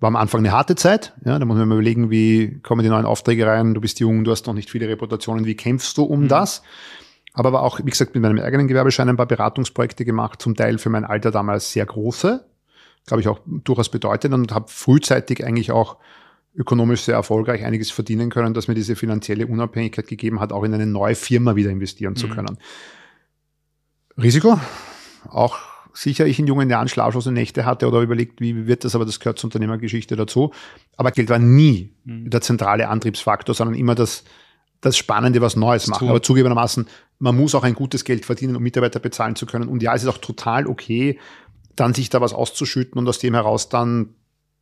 [0.00, 1.12] War am Anfang eine harte Zeit.
[1.24, 3.74] Ja, da muss man mal überlegen, wie kommen die neuen Aufträge rein.
[3.74, 5.44] Du bist jung, du hast noch nicht viele Reputationen.
[5.44, 6.28] Wie kämpfst du um mhm.
[6.28, 6.62] das?
[7.34, 10.78] Aber war auch, wie gesagt, mit meinem eigenen Gewerbeschein ein paar Beratungsprojekte gemacht, zum Teil
[10.78, 12.44] für mein Alter damals sehr große,
[13.06, 15.98] glaube ich auch durchaus bedeutend und habe frühzeitig eigentlich auch
[16.56, 20.74] ökonomisch sehr erfolgreich einiges verdienen können, dass mir diese finanzielle Unabhängigkeit gegeben hat, auch in
[20.74, 22.32] eine neue Firma wieder investieren zu mhm.
[22.32, 22.58] können.
[24.20, 24.58] Risiko,
[25.28, 25.58] auch
[25.94, 29.20] sicher ich in jungen Jahren schlaflose Nächte hatte oder überlegt, wie wird das, aber das
[29.20, 30.52] gehört zur Unternehmergeschichte dazu.
[30.96, 32.30] Aber Geld war nie mhm.
[32.30, 34.24] der zentrale Antriebsfaktor, sondern immer das,
[34.80, 36.08] das Spannende, was Neues machen.
[36.08, 36.86] Aber zugegebenermaßen,
[37.18, 39.68] man muss auch ein gutes Geld verdienen, um Mitarbeiter bezahlen zu können.
[39.68, 41.18] Und ja, es ist auch total okay,
[41.76, 44.14] dann sich da was auszuschütten und aus dem heraus dann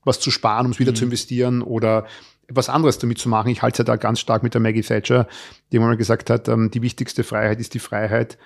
[0.04, 0.96] was zu sparen, um es wieder mhm.
[0.96, 2.06] zu investieren oder
[2.48, 3.50] etwas anderes damit zu machen.
[3.50, 5.28] Ich halte es ja da ganz stark mit der Maggie Thatcher,
[5.70, 8.38] die mal gesagt hat, ähm, die wichtigste Freiheit ist die Freiheit,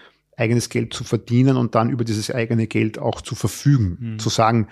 [0.42, 3.96] eigenes Geld zu verdienen und dann über dieses eigene Geld auch zu verfügen.
[4.00, 4.18] Mhm.
[4.18, 4.68] Zu sagen,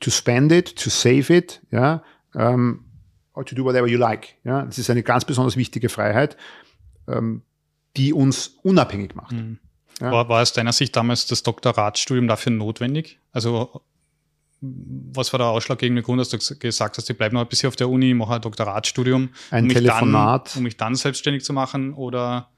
[0.00, 2.02] to spend it, to save it, ja,
[2.34, 2.84] ähm,
[3.32, 4.36] or to do whatever you like.
[4.44, 6.36] Ja, das ist eine ganz besonders wichtige Freiheit,
[7.08, 7.42] ähm,
[7.96, 9.32] die uns unabhängig macht.
[9.32, 9.58] Mhm.
[10.00, 10.12] Ja.
[10.12, 13.18] War, war aus deiner Sicht damals das Doktoratsstudium dafür notwendig?
[13.32, 13.80] Also
[14.60, 17.76] was war der ausschlaggebende Grund, dass du gesagt hast, ich bleibe noch ein bisschen auf
[17.76, 20.44] der Uni, mache ein Doktoratsstudium, ein um, Telefonat.
[20.44, 22.50] Mich dann, um mich dann selbstständig zu machen oder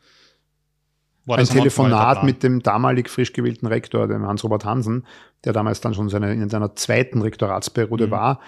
[1.29, 5.07] ein Telefonat mit dem damalig frisch gewählten Rektor, dem Hans-Robert Hansen,
[5.45, 8.11] der damals dann schon seine, in seiner zweiten Rektoratsperiode mhm.
[8.11, 8.41] war.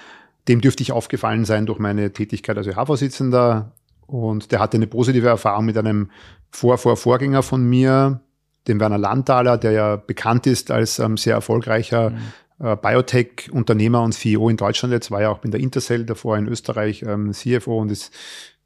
[0.49, 3.73] Dem dürfte ich aufgefallen sein durch meine Tätigkeit als ÖH-Vorsitzender.
[4.07, 6.11] Und der hatte eine positive Erfahrung mit einem
[6.51, 8.21] Vor-Vor-Vorgänger von mir,
[8.67, 12.19] dem Werner Landthaler, der ja bekannt ist als ähm, sehr erfolgreicher mhm
[12.61, 16.47] äh, Biotech-Unternehmer und CEO in Deutschland jetzt, war ja auch in der Intercell davor in
[16.47, 18.15] Österreich ähm, CFO und ist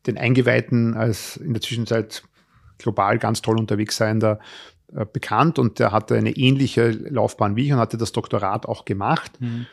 [0.06, 2.24] den Eingeweihten als in der Zwischenzeit
[2.78, 4.38] global ganz toll unterwegs seiender
[4.94, 8.84] äh, bekannt und der hatte eine ähnliche Laufbahn wie ich und hatte das Doktorat auch
[8.84, 9.40] gemacht.
[9.40, 9.66] Mhm.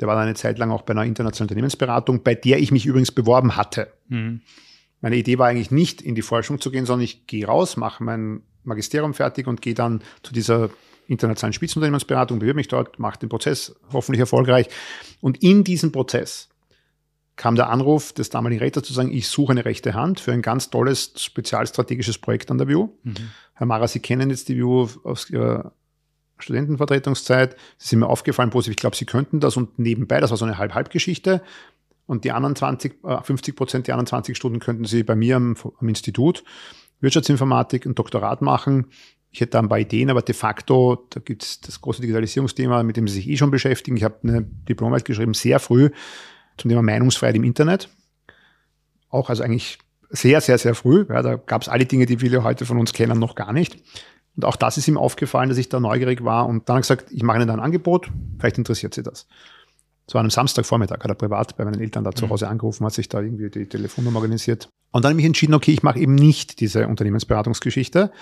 [0.00, 2.86] Der war dann eine Zeit lang auch bei einer internationalen Unternehmensberatung, bei der ich mich
[2.86, 3.92] übrigens beworben hatte.
[4.08, 4.40] Mhm.
[5.00, 8.02] Meine Idee war eigentlich nicht in die Forschung zu gehen, sondern ich gehe raus, mache
[8.02, 10.70] mein Magisterium fertig und gehe dann zu dieser
[11.06, 14.68] internationalen Spitzenunternehmensberatung, bewirbe mich dort, mache den Prozess hoffentlich erfolgreich.
[15.20, 16.48] Und in diesem Prozess
[17.36, 20.42] kam der Anruf des damaligen Rechters zu sagen, ich suche eine rechte Hand für ein
[20.42, 22.90] ganz tolles spezialstrategisches Projekt an der WU.
[23.02, 23.14] Mhm.
[23.54, 25.72] Herr Mara, Sie kennen jetzt die WU aus Ihrer
[26.38, 27.56] Studentenvertretungszeit.
[27.78, 30.44] Sie sind mir aufgefallen positiv, ich glaube, Sie könnten das und nebenbei, das war so
[30.44, 31.42] eine Halb-Halb-Geschichte.
[32.06, 35.36] Und die anderen 20, 50 äh, Prozent, die anderen 20 Stunden könnten Sie bei mir
[35.36, 36.44] am, am Institut
[37.00, 38.86] Wirtschaftsinformatik ein Doktorat machen.
[39.30, 42.82] Ich hätte da ein paar Ideen, aber de facto, da gibt es das große Digitalisierungsthema,
[42.82, 43.96] mit dem Sie sich eh schon beschäftigen.
[43.96, 45.90] Ich habe eine Diplomarbeit geschrieben, sehr früh,
[46.56, 47.88] zum Thema Meinungsfreiheit im Internet.
[49.08, 49.78] Auch also eigentlich
[50.10, 51.06] sehr, sehr, sehr früh.
[51.08, 53.82] Ja, da gab es alle Dinge, die viele heute von uns kennen, noch gar nicht.
[54.36, 57.22] Und auch das ist ihm aufgefallen, dass ich da neugierig war und dann gesagt, ich
[57.22, 59.26] mache Ihnen da ein Angebot, vielleicht interessiert Sie das.
[60.10, 62.30] So an einem Samstagvormittag hat er privat bei meinen Eltern da zu mhm.
[62.30, 64.68] Hause angerufen, hat sich da irgendwie die Telefonnummer organisiert.
[64.90, 68.12] Und dann habe ich entschieden, okay, ich mache eben nicht diese Unternehmensberatungsgeschichte,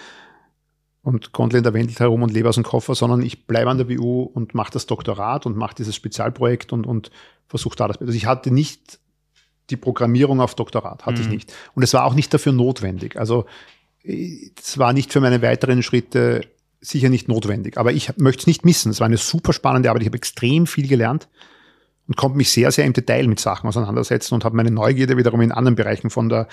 [1.02, 4.22] und Grundländer wendelt herum und lebe aus dem Koffer, sondern ich bleibe an der WU
[4.22, 7.10] und mache das Doktorat und mache dieses Spezialprojekt und, und
[7.48, 7.98] versuche da das.
[7.98, 9.00] Also ich hatte nicht
[9.70, 11.22] die Programmierung auf Doktorat, hatte mhm.
[11.22, 11.54] ich nicht.
[11.74, 13.16] Und es war auch nicht dafür notwendig.
[13.16, 13.46] Also
[14.04, 16.42] es war nicht für meine weiteren Schritte
[16.80, 17.78] sicher nicht notwendig.
[17.78, 18.90] Aber ich möchte es nicht missen.
[18.90, 20.02] Es war eine super spannende Arbeit.
[20.02, 21.28] Ich habe extrem viel gelernt
[22.08, 25.40] und konnte mich sehr, sehr im Detail mit Sachen auseinandersetzen und habe meine Neugierde wiederum
[25.40, 26.48] in anderen Bereichen von der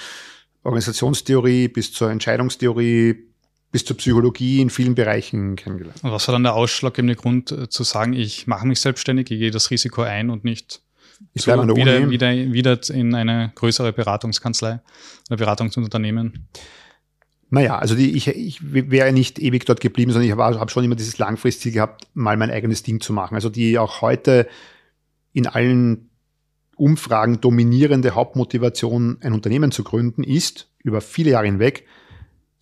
[0.64, 3.29] Organisationstheorie bis zur Entscheidungstheorie
[3.72, 6.04] bis zur Psychologie in vielen Bereichen kennengelernt.
[6.04, 9.40] Und was war dann der ausschlaggebende Grund äh, zu sagen, ich mache mich selbstständig, ich
[9.40, 10.82] gehe das Risiko ein und nicht
[11.34, 14.82] ich so wieder, wieder, wieder in eine größere Beratungskanzlei
[15.30, 16.48] oder Beratungsunternehmen?
[17.52, 20.96] Naja, also die, ich, ich wäre nicht ewig dort geblieben, sondern ich habe schon immer
[20.96, 23.36] dieses Langfristige gehabt, mal mein eigenes Ding zu machen.
[23.36, 24.48] Also die auch heute
[25.34, 26.10] in allen
[26.76, 31.86] Umfragen dominierende Hauptmotivation, ein Unternehmen zu gründen, ist über viele Jahre hinweg,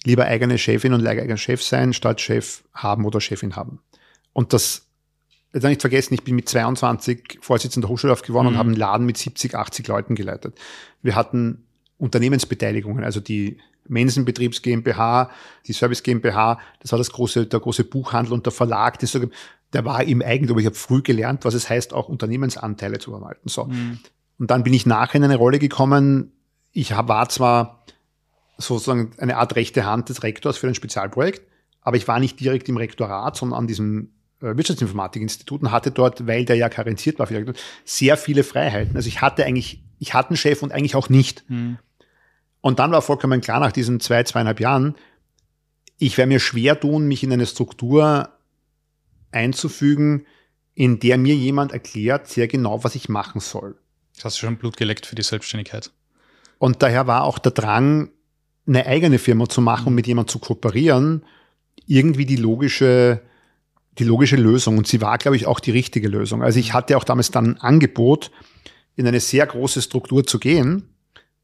[0.05, 3.79] lieber eigene Chefin und eigener Chef sein, statt Chef haben oder Chefin haben.
[4.33, 4.87] Und das,
[5.53, 8.53] jetzt nicht vergessen, ich bin mit 22 Vorsitzender Hochschule geworden mhm.
[8.53, 10.57] und habe einen Laden mit 70, 80 Leuten geleitet.
[11.01, 11.65] Wir hatten
[11.97, 13.57] Unternehmensbeteiligungen, also die
[13.87, 15.29] Mensenbetriebs GmbH,
[15.65, 19.17] die Service GmbH, das war das große, der große Buchhandel und der Verlag, das,
[19.73, 20.59] der war im Eigentum.
[20.59, 23.49] Ich habe früh gelernt, was es heißt, auch Unternehmensanteile zu verwalten.
[23.49, 23.65] So.
[23.65, 23.99] Mhm.
[24.39, 26.31] Und dann bin ich nachher in eine Rolle gekommen.
[26.71, 27.83] Ich war zwar
[28.57, 31.41] sozusagen eine Art rechte Hand des Rektors für ein Spezialprojekt.
[31.81, 34.09] aber ich war nicht direkt im Rektorat, sondern an diesem
[34.41, 37.27] äh, Wirtschaftsinformatik-Institut und hatte dort, weil der ja karenziert war,
[37.85, 38.95] sehr viele Freiheiten.
[38.95, 41.49] Also ich hatte eigentlich, ich hatte einen Chef und eigentlich auch nicht.
[41.49, 41.77] Mhm.
[42.61, 44.95] Und dann war vollkommen klar nach diesen zwei, zweieinhalb Jahren,
[45.97, 48.29] ich werde mir schwer tun, mich in eine Struktur
[49.31, 50.25] einzufügen,
[50.75, 53.79] in der mir jemand erklärt sehr genau, was ich machen soll.
[54.23, 55.91] Hast du schon Blut geleckt für die Selbstständigkeit?
[56.59, 58.11] Und daher war auch der Drang,
[58.67, 61.23] eine eigene Firma zu machen und mit jemandem zu kooperieren,
[61.85, 63.21] irgendwie die logische,
[63.97, 64.77] die logische Lösung.
[64.77, 66.43] Und sie war, glaube ich, auch die richtige Lösung.
[66.43, 68.31] Also ich hatte auch damals dann ein Angebot,
[68.95, 70.89] in eine sehr große Struktur zu gehen,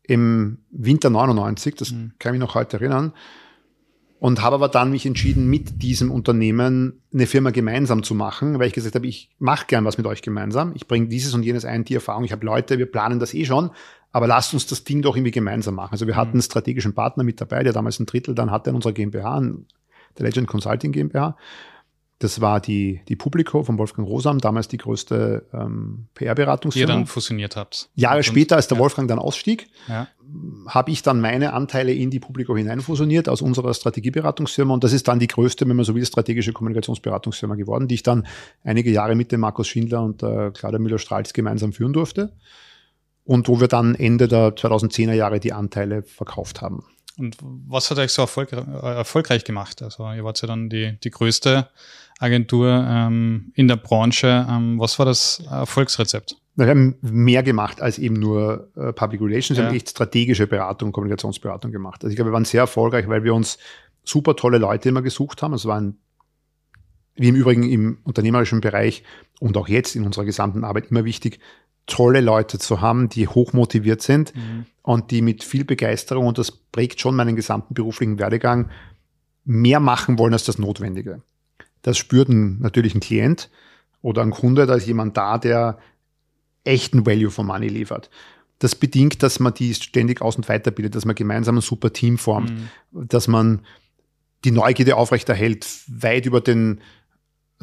[0.06, 2.12] im Winter 99, das mhm.
[2.20, 3.14] kann ich mich noch heute erinnern,
[4.20, 8.68] und habe aber dann mich entschieden, mit diesem Unternehmen eine Firma gemeinsam zu machen, weil
[8.68, 10.72] ich gesagt habe, ich mache gern was mit euch gemeinsam.
[10.76, 12.24] Ich bringe dieses und jenes ein, die Erfahrung.
[12.24, 13.72] Ich habe Leute, wir planen das eh schon,
[14.14, 15.92] aber lasst uns das Ding doch irgendwie gemeinsam machen.
[15.92, 16.36] Also wir hatten mhm.
[16.36, 19.42] einen strategischen Partner mit dabei, der damals ein Drittel dann hatte in unserer GmbH,
[20.18, 21.36] der Legend Consulting GmbH.
[22.20, 26.86] Das war die, die Publico von Wolfgang Rosam, damals die größte ähm, PR-Beratungsfirma.
[26.86, 27.90] Die ihr dann fusioniert habt.
[27.96, 28.84] Jahre und, später, als der ja.
[28.84, 30.08] Wolfgang dann ausstieg, ja.
[30.68, 34.76] habe ich dann meine Anteile in die Publico hineinfusioniert aus unserer Strategieberatungsfirma.
[34.76, 38.04] Und das ist dann die größte, wenn man so will, strategische Kommunikationsberatungsfirma geworden, die ich
[38.04, 38.28] dann
[38.64, 42.32] einige Jahre mit dem Markus Schindler und äh, Claudia Müller-Strahls gemeinsam führen durfte.
[43.26, 46.84] Und wo wir dann Ende der 2010er Jahre die Anteile verkauft haben.
[47.18, 49.82] Und was hat euch so erfolg erfolgreich gemacht?
[49.82, 51.70] Also ihr wart ja dann die, die größte
[52.20, 54.48] Agentur ähm, in der Branche.
[54.50, 56.38] Ähm, was war das Erfolgsrezept?
[56.56, 59.58] Wir haben mehr gemacht als eben nur äh, Public Relations.
[59.58, 59.70] Wir ja.
[59.70, 62.04] haben echt strategische Beratung, Kommunikationsberatung gemacht.
[62.04, 63.58] Also ich glaube, wir waren sehr erfolgreich, weil wir uns
[64.04, 65.54] super tolle Leute immer gesucht haben.
[65.54, 65.98] Es waren,
[67.16, 69.04] wie im Übrigen im unternehmerischen Bereich
[69.40, 71.40] und auch jetzt in unserer gesamten Arbeit immer wichtig,
[71.86, 74.66] tolle Leute zu haben, die hochmotiviert sind mhm.
[74.82, 78.70] und die mit viel Begeisterung, und das prägt schon meinen gesamten beruflichen Werdegang,
[79.46, 81.22] mehr machen wollen als das Notwendige.
[81.82, 83.50] Das spürt natürlich ein Klient
[84.02, 85.78] oder ein Kunde, da ist jemand da, der
[86.64, 88.10] echten Value for Money liefert.
[88.60, 92.18] Das bedingt, dass man die ständig aus- und weiterbildet, dass man gemeinsam ein super Team
[92.18, 93.08] formt, mhm.
[93.08, 93.66] dass man
[94.46, 96.80] die Neugierde aufrechterhält, weit über den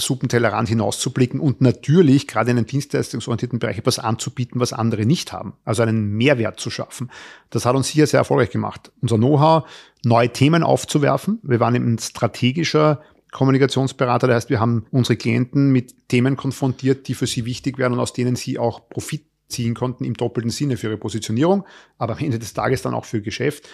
[0.00, 5.54] Suppentellerrand hinauszublicken und natürlich gerade in einem dienstleistungsorientierten Bereich etwas anzubieten, was andere nicht haben.
[5.64, 7.10] Also einen Mehrwert zu schaffen.
[7.50, 8.92] Das hat uns hier sehr erfolgreich gemacht.
[9.00, 9.68] Unser Know-how,
[10.04, 11.38] neue Themen aufzuwerfen.
[11.42, 14.26] Wir waren ein strategischer Kommunikationsberater.
[14.26, 18.00] Das heißt, wir haben unsere Klienten mit Themen konfrontiert, die für sie wichtig wären und
[18.00, 21.64] aus denen sie auch Profit ziehen konnten im doppelten Sinne für ihre Positionierung,
[21.98, 23.68] aber am Ende des Tages dann auch für Geschäft.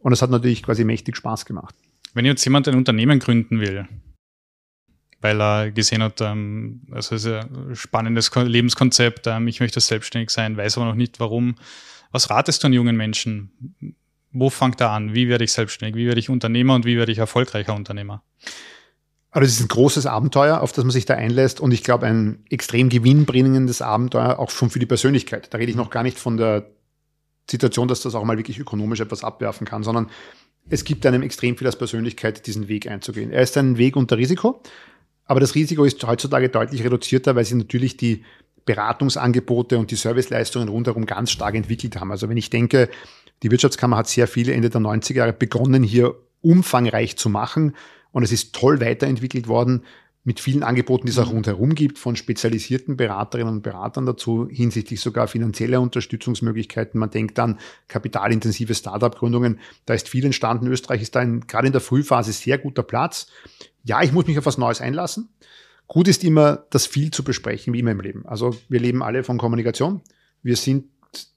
[0.00, 1.74] Und es hat natürlich quasi mächtig Spaß gemacht.
[2.12, 3.88] Wenn jetzt jemand ein Unternehmen gründen will,
[5.24, 10.28] weil er gesehen hat, ähm, also es ist ein spannendes Lebenskonzept, ähm, ich möchte selbstständig
[10.28, 11.54] sein, weiß aber noch nicht warum.
[12.12, 13.50] Was ratest du an jungen Menschen?
[14.32, 15.14] Wo fängt er an?
[15.14, 15.96] Wie werde ich selbstständig?
[15.96, 18.22] Wie werde ich Unternehmer und wie werde ich erfolgreicher Unternehmer?
[19.30, 22.04] Also es ist ein großes Abenteuer, auf das man sich da einlässt und ich glaube
[22.04, 25.54] ein extrem gewinnbringendes Abenteuer auch schon für die Persönlichkeit.
[25.54, 26.70] Da rede ich noch gar nicht von der
[27.50, 30.10] Situation, dass das auch mal wirklich ökonomisch etwas abwerfen kann, sondern
[30.68, 33.30] es gibt einem extrem viel als Persönlichkeit, diesen Weg einzugehen.
[33.30, 34.62] Er ist ein Weg unter Risiko,
[35.26, 38.24] aber das Risiko ist heutzutage deutlich reduzierter, weil sich natürlich die
[38.66, 42.10] Beratungsangebote und die Serviceleistungen rundherum ganz stark entwickelt haben.
[42.10, 42.88] Also wenn ich denke,
[43.42, 47.74] die Wirtschaftskammer hat sehr viele Ende der 90er Jahre begonnen, hier umfangreich zu machen.
[48.12, 49.82] Und es ist toll weiterentwickelt worden
[50.24, 51.34] mit vielen Angeboten, die es auch mhm.
[51.34, 56.98] rundherum gibt, von spezialisierten Beraterinnen und Beratern dazu, hinsichtlich sogar finanzieller Unterstützungsmöglichkeiten.
[56.98, 57.58] Man denkt an
[57.88, 59.60] kapitalintensive Startup-Gründungen.
[59.84, 60.66] Da ist viel entstanden.
[60.66, 63.26] Österreich ist da in, gerade in der Frühphase sehr guter Platz
[63.84, 65.28] ja, ich muss mich auf was Neues einlassen.
[65.86, 68.26] Gut ist immer, das viel zu besprechen, wie immer im Leben.
[68.26, 70.00] Also wir leben alle von Kommunikation.
[70.42, 70.86] Wir sind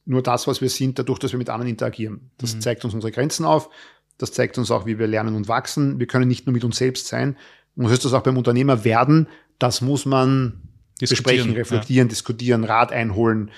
[0.05, 2.31] nur das, was wir sind, dadurch, dass wir mit anderen interagieren.
[2.37, 2.61] Das mhm.
[2.61, 3.69] zeigt uns unsere Grenzen auf.
[4.17, 5.99] Das zeigt uns auch, wie wir lernen und wachsen.
[5.99, 7.37] Wir können nicht nur mit uns selbst sein.
[7.77, 9.27] Und so ist das auch beim Unternehmer werden.
[9.59, 10.61] Das muss man
[10.99, 12.09] besprechen, reflektieren, ja.
[12.09, 13.51] diskutieren, Rat einholen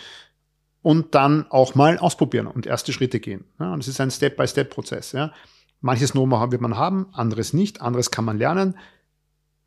[0.82, 3.46] und dann auch mal ausprobieren und erste Schritte gehen.
[3.60, 5.14] Ja, und das ist ein Step-by-Step-Prozess.
[5.14, 5.34] Ja.
[5.82, 8.76] Manches Know-how wird man haben, anderes nicht, anderes kann man lernen.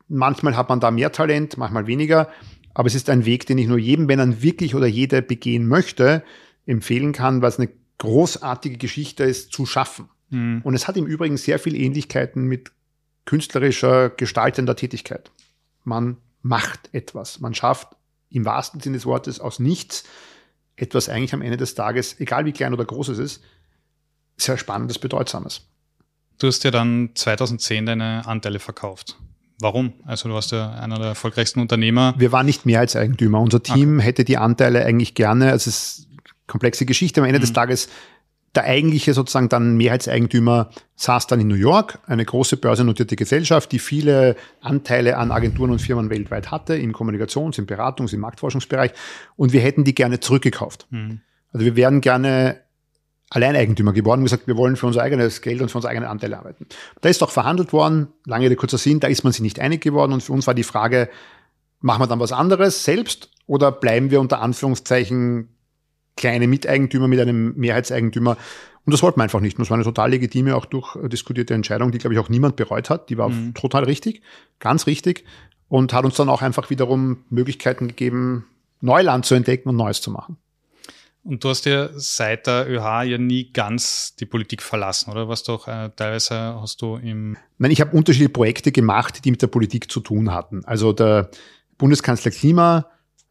[0.07, 2.29] Manchmal hat man da mehr Talent, manchmal weniger.
[2.75, 5.67] Aber es ist ein Weg, den ich nur jedem, wenn er wirklich oder jede begehen
[5.67, 6.23] möchte,
[6.65, 10.09] empfehlen kann, weil es eine großartige Geschichte ist, zu schaffen.
[10.29, 10.61] Mhm.
[10.63, 12.71] Und es hat im Übrigen sehr viel Ähnlichkeiten mit
[13.25, 15.31] künstlerischer, gestaltender Tätigkeit.
[15.83, 17.39] Man macht etwas.
[17.39, 17.89] Man schafft
[18.29, 20.03] im wahrsten Sinne des Wortes aus nichts
[20.75, 23.43] etwas eigentlich am Ende des Tages, egal wie klein oder groß es ist,
[24.37, 25.61] sehr spannendes, bedeutsames.
[26.39, 29.17] Du hast ja dann 2010 deine Anteile verkauft.
[29.59, 29.93] Warum?
[30.03, 32.15] Also du warst ja einer der erfolgreichsten Unternehmer.
[32.17, 33.39] Wir waren nicht mehr als Eigentümer.
[33.39, 34.05] Unser Team okay.
[34.05, 37.43] hätte die Anteile eigentlich gerne, also es ist eine komplexe Geschichte, am Ende mhm.
[37.43, 37.89] des Tages
[38.55, 43.79] der eigentliche sozusagen dann Mehrheitseigentümer saß dann in New York, eine große börsennotierte Gesellschaft, die
[43.79, 48.91] viele Anteile an Agenturen und Firmen weltweit hatte, im Kommunikations-, im Beratungs-, im Marktforschungsbereich.
[49.35, 50.87] Und wir hätten die gerne zurückgekauft.
[50.91, 51.21] Mhm.
[51.51, 52.61] Also wir wären gerne
[53.31, 56.37] Alleineigentümer geworden und gesagt, wir wollen für unser eigenes Geld und für unsere eigenen Anteile
[56.37, 56.67] arbeiten.
[57.01, 59.81] Da ist auch verhandelt worden, lange Rede, kurzer Sinn, da ist man sich nicht einig
[59.81, 61.09] geworden und für uns war die Frage,
[61.79, 65.49] machen wir dann was anderes selbst oder bleiben wir unter Anführungszeichen
[66.15, 68.37] kleine Miteigentümer mit einem Mehrheitseigentümer?
[68.85, 69.57] Und das wollten wir einfach nicht.
[69.57, 72.89] Und das war eine total legitime, auch durchdiskutierte Entscheidung, die, glaube ich, auch niemand bereut
[72.89, 73.09] hat.
[73.09, 73.53] Die war mhm.
[73.53, 74.21] total richtig,
[74.59, 75.23] ganz richtig
[75.69, 78.45] und hat uns dann auch einfach wiederum Möglichkeiten gegeben,
[78.81, 80.37] Neuland zu entdecken und Neues zu machen.
[81.23, 85.29] Und du hast ja seit der ÖH ja nie ganz die Politik verlassen, oder?
[85.29, 87.37] Was doch äh, teilweise hast du im.
[87.57, 90.65] Nein, ich habe unterschiedliche Projekte gemacht, die mit der Politik zu tun hatten.
[90.65, 91.31] Also der
[91.77, 92.87] Bundeskanzler Klima,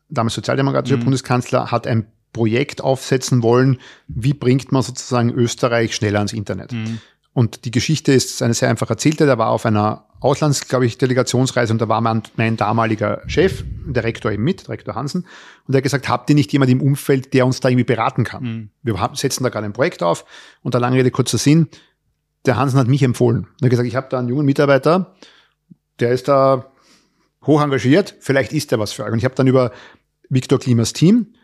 [0.08, 1.04] damals sozialdemokratischer mhm.
[1.04, 6.72] Bundeskanzler, hat ein Projekt aufsetzen wollen, wie bringt man sozusagen Österreich schneller ans Internet.
[6.72, 7.00] Mhm.
[7.34, 9.24] Und die Geschichte ist eine sehr einfach erzählte.
[9.26, 13.64] Der war auf einer Auslands, glaube ich, Delegationsreise und da war mein, mein damaliger Chef,
[13.86, 15.26] der Rektor eben mit, Rektor Hansen,
[15.66, 18.24] und er hat gesagt, habt ihr nicht jemand im Umfeld, der uns da irgendwie beraten
[18.24, 18.42] kann?
[18.42, 18.70] Mhm.
[18.82, 20.24] Wir setzen da gerade ein Projekt auf
[20.62, 21.68] und der lange Rede, kurzer Sinn,
[22.46, 23.48] der Hansen hat mich empfohlen.
[23.60, 25.14] Er hat gesagt, ich habe da einen jungen Mitarbeiter,
[25.98, 26.72] der ist da
[27.44, 29.12] hoch engagiert, vielleicht ist der was für euch.
[29.12, 29.72] Und ich habe dann über
[30.28, 31.34] Viktor Klimas Team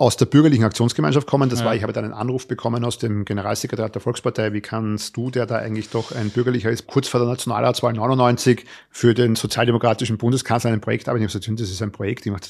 [0.00, 1.50] aus der bürgerlichen Aktionsgemeinschaft kommen.
[1.50, 1.66] Das ja.
[1.66, 4.54] war, ich habe dann einen Anruf bekommen aus dem Generalsekretariat der Volkspartei.
[4.54, 8.64] Wie kannst du, der da eigentlich doch ein bürgerlicher ist, kurz vor der Nationalratswahl 99
[8.88, 11.26] für den sozialdemokratischen Bundeskanzler ein Projekt arbeiten?
[11.26, 12.24] Ich habe gesagt, das ist ein Projekt.
[12.24, 12.40] Ich, mache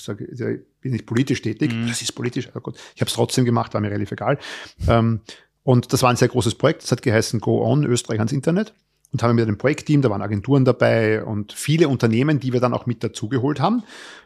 [0.81, 1.75] bin nicht politisch tätig.
[1.75, 1.89] Mhm.
[1.89, 2.49] Das ist politisch.
[2.55, 2.77] Oh Gott.
[2.95, 4.39] Ich habe es trotzdem gemacht, war mir relativ egal.
[4.87, 5.19] Ähm,
[5.65, 6.85] und das war ein sehr großes Projekt.
[6.85, 8.75] Das hat geheißen Go On Österreich ans Internet
[9.11, 12.75] und haben mit einem Projektteam, da waren Agenturen dabei und viele Unternehmen, die wir dann
[12.75, 13.83] auch mit dazugeholt haben.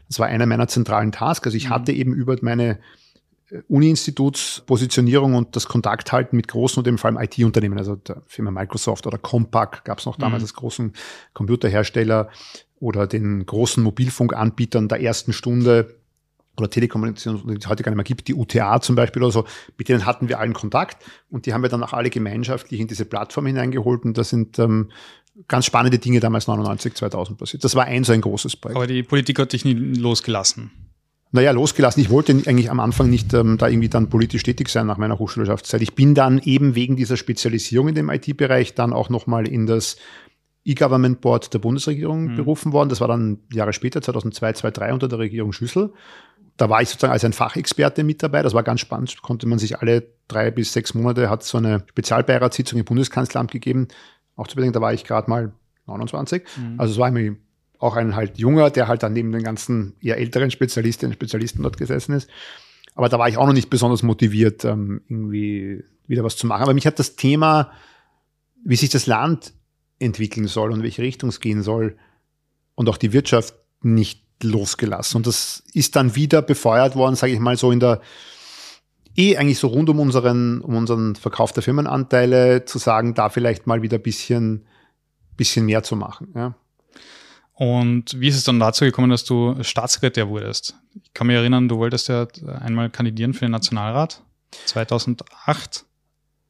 [0.08, 1.46] Das war einer meiner zentralen Tasks.
[1.46, 1.70] Also ich mhm.
[1.70, 2.80] hatte eben über meine
[3.68, 9.06] Uni-Institutspositionierung und das Kontakthalten mit großen und eben vor allem IT-Unternehmen, also der Firma Microsoft
[9.06, 10.44] oder Compaq gab es noch damals mhm.
[10.44, 10.92] als großen
[11.32, 12.30] Computerhersteller
[12.80, 15.96] oder den großen Mobilfunkanbietern der ersten Stunde
[16.56, 19.44] oder Telekommunikation, die es heute gar nicht mehr gibt, die UTA zum Beispiel oder so,
[19.76, 22.86] mit denen hatten wir allen Kontakt und die haben wir dann auch alle gemeinschaftlich in
[22.86, 24.90] diese Plattform hineingeholt und da sind ähm,
[25.48, 27.64] ganz spannende Dinge damals 99, 2000 passiert.
[27.64, 28.76] Das war ein so ein großes Projekt.
[28.76, 30.70] Aber die Politik hat dich nie losgelassen
[31.34, 32.00] naja, losgelassen.
[32.00, 35.18] Ich wollte eigentlich am Anfang nicht ähm, da irgendwie dann politisch tätig sein nach meiner
[35.18, 35.82] Hochschulschaftszeit.
[35.82, 39.96] Ich bin dann eben wegen dieser Spezialisierung in dem IT-Bereich dann auch nochmal in das
[40.64, 42.36] E-Government Board der Bundesregierung mhm.
[42.36, 42.88] berufen worden.
[42.88, 45.92] Das war dann Jahre später, 2002, 2003 unter der Regierung Schüssel.
[46.56, 48.42] Da war ich sozusagen als ein Fachexperte mit dabei.
[48.42, 49.20] Das war ganz spannend.
[49.20, 53.88] Konnte man sich alle drei bis sechs Monate, hat so eine Spezialbeiratssitzung im Bundeskanzleramt gegeben.
[54.36, 55.52] Auch zu bedenken, da war ich gerade mal
[55.86, 56.44] 29.
[56.56, 56.74] Mhm.
[56.78, 57.43] Also es war irgendwie
[57.84, 61.62] auch ein halt junger, der halt dann neben den ganzen eher älteren Spezialistinnen und Spezialisten
[61.62, 62.28] dort gesessen ist.
[62.94, 66.62] Aber da war ich auch noch nicht besonders motiviert, ähm, irgendwie wieder was zu machen.
[66.62, 67.72] Aber mich hat das Thema,
[68.64, 69.52] wie sich das Land
[69.98, 71.96] entwickeln soll und welche Richtung es gehen soll
[72.74, 75.18] und auch die Wirtschaft nicht losgelassen.
[75.18, 78.00] Und das ist dann wieder befeuert worden, sage ich mal so in der
[79.16, 83.66] eh eigentlich so rund um unseren, um unseren Verkauf der Firmenanteile zu sagen, da vielleicht
[83.66, 84.66] mal wieder bisschen,
[85.36, 86.32] bisschen mehr zu machen.
[86.34, 86.56] Ja.
[87.54, 90.74] Und wie ist es dann dazu gekommen, dass du Staatssekretär wurdest?
[91.02, 92.26] Ich kann mich erinnern, du wolltest ja
[92.60, 94.22] einmal kandidieren für den Nationalrat
[94.66, 95.84] 2008.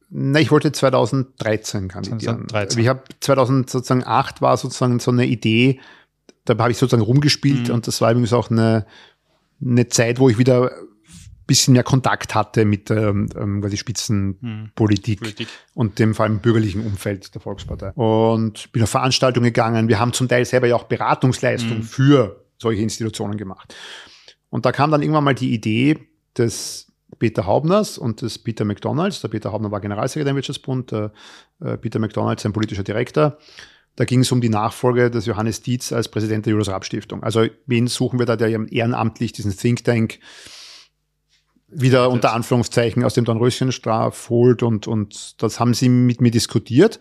[0.09, 2.47] Na, ich wollte 2013 kandidieren.
[2.47, 2.81] 2013.
[2.81, 5.79] Ich habe 2008 war sozusagen so eine Idee,
[6.45, 7.75] da habe ich sozusagen rumgespielt mhm.
[7.75, 8.85] und das war übrigens auch eine,
[9.61, 10.71] eine Zeit, wo ich wieder
[11.47, 15.47] bisschen mehr Kontakt hatte mit ähm, ähm quasi Spitzenpolitik hm.
[15.73, 17.91] und dem vor allem bürgerlichen Umfeld der Volkspartei.
[17.91, 19.87] Und bin auf Veranstaltungen gegangen.
[19.87, 21.83] Wir haben zum Teil selber ja auch Beratungsleistungen hm.
[21.83, 23.75] für solche Institutionen gemacht.
[24.49, 25.99] Und da kam dann irgendwann mal die Idee
[26.37, 29.21] des Peter Haubners und des Peter McDonalds.
[29.21, 31.11] Der Peter Haubner war Generalsekretär im Wirtschaftsbund, der
[31.61, 33.37] äh, Peter McDonalds sein politischer Direktor.
[33.95, 37.23] Da ging es um die Nachfolge des Johannes Dietz als Präsident der Julius Raab Stiftung.
[37.23, 40.19] Also wen suchen wir da, der ehrenamtlich diesen Think Tank
[41.67, 46.99] wieder unter Anführungszeichen aus dem Dornröschenstraf holt und, und das haben sie mit mir diskutiert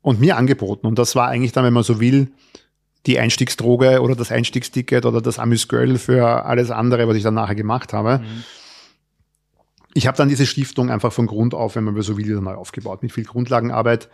[0.00, 0.86] und mir angeboten.
[0.86, 2.32] Und das war eigentlich dann, wenn man so will,
[3.06, 7.54] die Einstiegsdroge oder das Einstiegsticket oder das Amüsgöl für alles andere, was ich dann nachher
[7.54, 8.18] gemacht habe.
[8.18, 8.44] Mhm.
[9.92, 12.54] Ich habe dann diese Stiftung einfach von Grund auf, wenn man so will, wieder neu
[12.54, 14.08] aufgebaut, mit viel Grundlagenarbeit,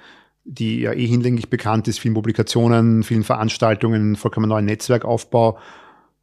[0.45, 5.59] die ja eh hinlänglich bekannt ist, vielen Publikationen, vielen Veranstaltungen, vollkommen neuen Netzwerkaufbau.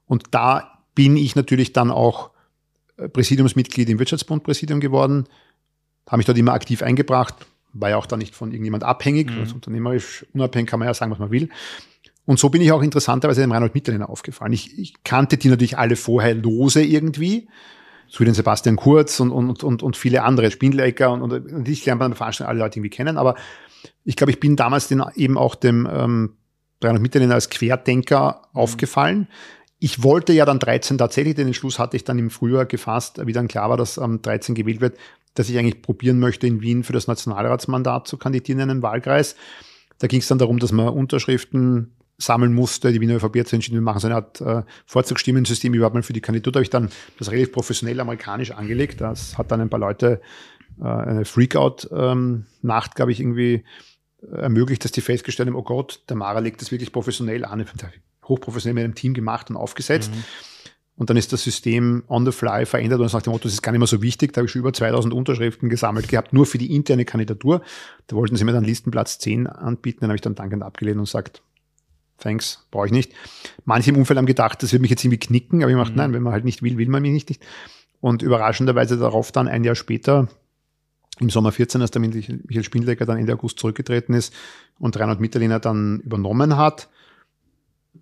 [0.05, 2.31] Und da bin ich natürlich dann auch
[2.97, 5.25] Präsidiumsmitglied im Wirtschaftsbund-Präsidium geworden,
[6.07, 7.35] habe mich dort immer aktiv eingebracht,
[7.73, 9.39] war ja auch da nicht von irgendjemand abhängig, mhm.
[9.39, 11.49] also unternehmerisch unabhängig kann man ja sagen, was man will.
[12.25, 14.51] Und so bin ich auch interessanterweise dem Reinhold Mitterlehner aufgefallen.
[14.51, 17.47] Ich, ich kannte die natürlich alle vorher lose irgendwie,
[18.07, 21.67] so wie den Sebastian Kurz und, und, und, und viele andere, Spindlecker und, und, und
[21.69, 23.35] ich lerne bei der Veranstaltung alle Leute irgendwie kennen, aber
[24.03, 26.33] ich glaube, ich bin damals den, eben auch dem ähm,
[26.81, 28.59] 300 Mitterlehner als Querdenker mhm.
[28.59, 29.27] aufgefallen.
[29.79, 33.33] Ich wollte ja dann 13 tatsächlich, den Entschluss hatte ich dann im Frühjahr gefasst, wie
[33.33, 34.97] dann klar war, dass am ähm, 13 gewählt wird,
[35.35, 39.35] dass ich eigentlich probieren möchte, in Wien für das Nationalratsmandat zu kandidieren in einem Wahlkreis.
[39.99, 42.91] Da ging es dann darum, dass man Unterschriften sammeln musste.
[42.91, 46.13] Die Wiener ÖVP hat entschieden, wir machen so eine Art äh, Vorzugsstimmensystem überhaupt mal für
[46.13, 46.53] die Kandidatur.
[46.53, 49.01] Da habe ich dann das relativ professionell amerikanisch angelegt.
[49.01, 50.21] Das hat dann ein paar Leute
[50.81, 53.63] äh, eine Freakout-Nacht, ähm, glaube ich, irgendwie
[54.23, 57.65] äh, ermöglicht, dass die festgestellt haben, oh Gott, der Mara legt das wirklich professionell an.
[58.27, 60.11] Hochprofessionell mit einem Team gemacht und aufgesetzt.
[60.13, 60.23] Mhm.
[60.97, 63.61] Und dann ist das System on the fly verändert und sagt dem Motto, das ist
[63.61, 64.33] gar nicht mehr so wichtig.
[64.33, 67.61] Da habe ich schon über 2000 Unterschriften gesammelt gehabt, nur für die interne Kandidatur.
[68.07, 71.07] Da wollten sie mir dann Listenplatz 10 anbieten, den habe ich dann dankend abgelehnt und
[71.07, 71.43] sagt,
[72.17, 73.13] thanks, brauche ich nicht.
[73.63, 75.97] Manche im Umfeld haben gedacht, das wird mich jetzt irgendwie knicken, aber ich mache, mhm.
[75.97, 77.45] nein, wenn man halt nicht will, will man mich nicht.
[78.01, 80.27] Und überraschenderweise darauf dann ein Jahr später,
[81.19, 84.33] im Sommer 14, als der Michael Spindlecker dann Ende August zurückgetreten ist
[84.79, 86.89] und Reinhard Mitterlehner dann übernommen hat,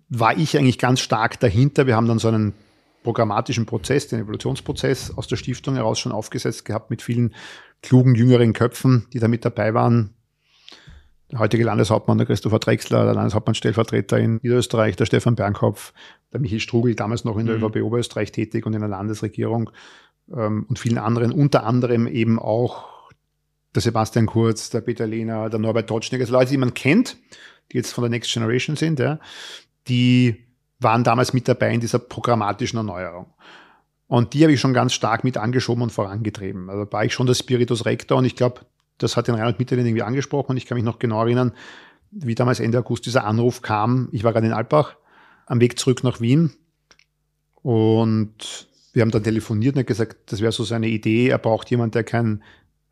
[0.08, 1.86] war ich eigentlich ganz stark dahinter.
[1.86, 2.54] Wir haben dann so einen
[3.02, 7.34] programmatischen Prozess, den Evolutionsprozess aus der Stiftung heraus schon aufgesetzt gehabt mit vielen
[7.82, 10.10] klugen, jüngeren Köpfen, die da mit dabei waren.
[11.30, 15.92] Der heutige Landeshauptmann, der Christopher Drexler, der Landeshauptmann-Stellvertreter in Niederösterreich, der Stefan Bernkopf,
[16.32, 17.64] der Michael Strugel, damals noch in der mhm.
[17.64, 19.70] ÖVP Oberösterreich tätig und in der Landesregierung
[20.32, 23.10] ähm, und vielen anderen, unter anderem eben auch
[23.74, 27.16] der Sebastian Kurz, der Peter Lehner, der Norbert Totschnig, also Leute, die man kennt,
[27.70, 29.20] die jetzt von der Next Generation sind, ja,
[29.88, 30.46] die
[30.78, 33.26] waren damals mit dabei in dieser programmatischen Erneuerung.
[34.08, 36.70] Und die habe ich schon ganz stark mit angeschoben und vorangetrieben.
[36.70, 38.60] Also war ich schon der Spiritus Rector und ich glaube,
[38.98, 41.52] das hat den Reinhard Mitterlehner irgendwie angesprochen und ich kann mich noch genau erinnern,
[42.10, 44.08] wie damals Ende August dieser Anruf kam.
[44.12, 44.96] Ich war gerade in Alpbach
[45.46, 46.52] am Weg zurück nach Wien
[47.62, 51.28] und wir haben dann telefoniert und er gesagt, das wäre so seine Idee.
[51.28, 52.42] Er braucht jemand, der kein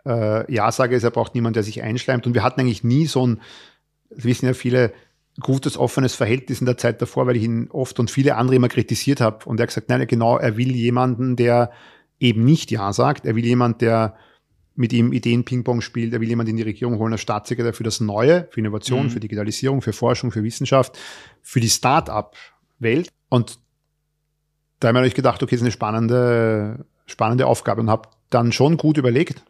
[0.05, 2.27] äh, Ja-Sager ist, er braucht niemand, der sich einschleimt.
[2.27, 3.41] Und wir hatten eigentlich nie so ein,
[4.11, 4.93] das wissen ja viele,
[5.41, 8.69] gutes, offenes Verhältnis in der Zeit davor, weil ich ihn oft und viele andere immer
[8.69, 9.45] kritisiert habe.
[9.47, 11.71] Und er hat gesagt, nein, genau, er will jemanden, der
[12.21, 13.27] eben nicht Ja sagt.
[13.27, 14.15] Er will jemanden, der
[14.77, 16.13] mit ihm Ideen Ping-Pong spielt.
[16.13, 19.11] Er will jemanden in die Regierung holen als Staatssekretär für das Neue, für Innovation, mhm.
[19.11, 20.99] für Digitalisierung, für Forschung, für Wissenschaft,
[21.43, 23.09] für die Start-up-Welt.
[23.29, 23.59] Und
[24.81, 28.77] da habe ich gedacht, okay, das ist eine spannende, spannende Aufgabe und habe dann schon
[28.77, 29.45] gut überlegt,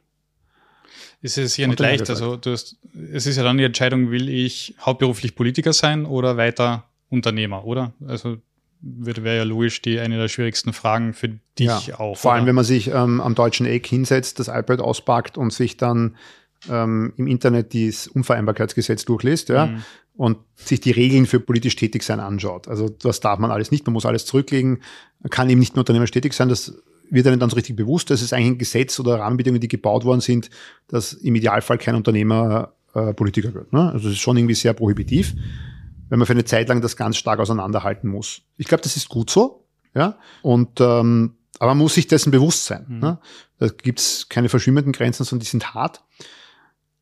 [1.24, 2.10] ist es ja nicht leicht.
[2.10, 2.76] Also du hast,
[3.10, 7.94] es ist ja dann die Entscheidung, will ich hauptberuflich Politiker sein oder weiter Unternehmer, oder?
[8.06, 8.36] Also
[8.82, 12.18] wäre ja logisch die eine der schwierigsten Fragen für dich ja, auch.
[12.18, 12.36] Vor oder?
[12.36, 16.16] allem, wenn man sich ähm, am deutschen Eck hinsetzt, das iPad auspackt und sich dann
[16.68, 19.82] ähm, im Internet dieses Unvereinbarkeitsgesetz durchliest, ja, mhm.
[20.16, 22.68] und sich die Regeln für politisch Tätigsein anschaut.
[22.68, 24.82] Also das darf man alles nicht, man muss alles zurücklegen,
[25.30, 26.74] kann eben nicht nur unternehmerisch tätig sein, das
[27.10, 30.04] wird einem dann so richtig bewusst, dass es eigentlich ein Gesetz oder Rahmenbedingungen, die gebaut
[30.04, 30.50] worden sind,
[30.88, 33.72] dass im Idealfall kein Unternehmer äh, Politiker wird.
[33.72, 33.90] Ne?
[33.92, 35.34] Also es ist schon irgendwie sehr prohibitiv,
[36.08, 38.42] wenn man für eine Zeit lang das ganz stark auseinanderhalten muss.
[38.56, 40.18] Ich glaube, das ist gut so, ja.
[40.42, 42.84] Und ähm, aber man muss sich dessen bewusst sein.
[42.88, 42.98] Mhm.
[42.98, 43.18] Ne?
[43.58, 46.02] Da gibt's keine verschwimmenden Grenzen, sondern die sind hart.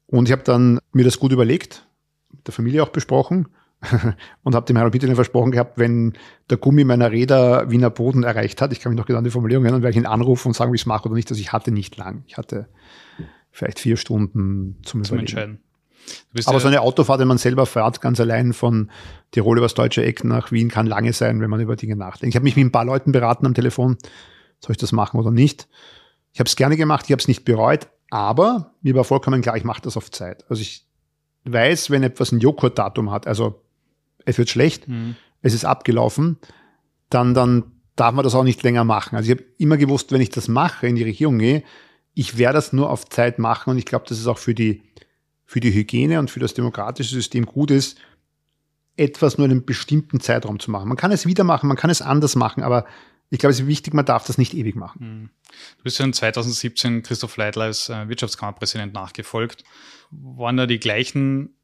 [0.07, 1.87] Und ich habe dann mir das gut überlegt,
[2.31, 3.49] mit der Familie auch besprochen
[4.43, 6.15] und habe dem Herrn Bitterlin versprochen gehabt, wenn
[6.51, 9.31] der Gummi meiner Räder Wiener Boden erreicht hat, ich kann mich noch genau an die
[9.31, 11.31] Formulierung erinnern, werde ich ihn anrufen und sagen, wie ich es mache oder nicht.
[11.31, 12.23] Also ich hatte nicht lang.
[12.27, 12.69] Ich hatte
[13.51, 15.61] vielleicht vier Stunden zum, zum Entscheiden.
[16.47, 18.91] Aber ja so eine Autofahrt, wenn man selber fährt, ganz allein von
[19.31, 22.33] Tirol über das deutsche Eck nach Wien, kann lange sein, wenn man über Dinge nachdenkt.
[22.33, 23.99] Ich habe mich mit ein paar Leuten beraten am Telefon,
[24.61, 25.69] soll ich das machen oder nicht.
[26.33, 29.57] Ich habe es gerne gemacht, ich habe es nicht bereut, aber mir war vollkommen klar,
[29.57, 30.45] ich mache das auf Zeit.
[30.49, 30.87] Also ich
[31.45, 33.63] weiß, wenn etwas ein Joghurtdatum hat, also
[34.25, 35.17] es wird schlecht, mhm.
[35.41, 36.39] es ist abgelaufen,
[37.11, 37.65] dann, dann
[37.97, 39.17] darf man das auch nicht länger machen.
[39.17, 41.63] Also ich habe immer gewusst, wenn ich das mache, in die Regierung gehe,
[42.15, 44.83] ich werde das nur auf Zeit machen und ich glaube, dass es auch für die,
[45.45, 47.99] für die Hygiene und für das demokratische System gut ist,
[48.97, 50.89] etwas nur in einem bestimmten Zeitraum zu machen.
[50.89, 52.87] Man kann es wieder machen, man kann es anders machen, aber
[53.31, 54.99] ich glaube, es ist wichtig, man darf das nicht ewig machen.
[55.01, 55.31] Mhm.
[55.79, 59.65] Du bist ja in 2017 Christoph Leitler als äh, Wirtschaftskammerpräsident nachgefolgt.
[60.11, 61.57] Waren da die gleichen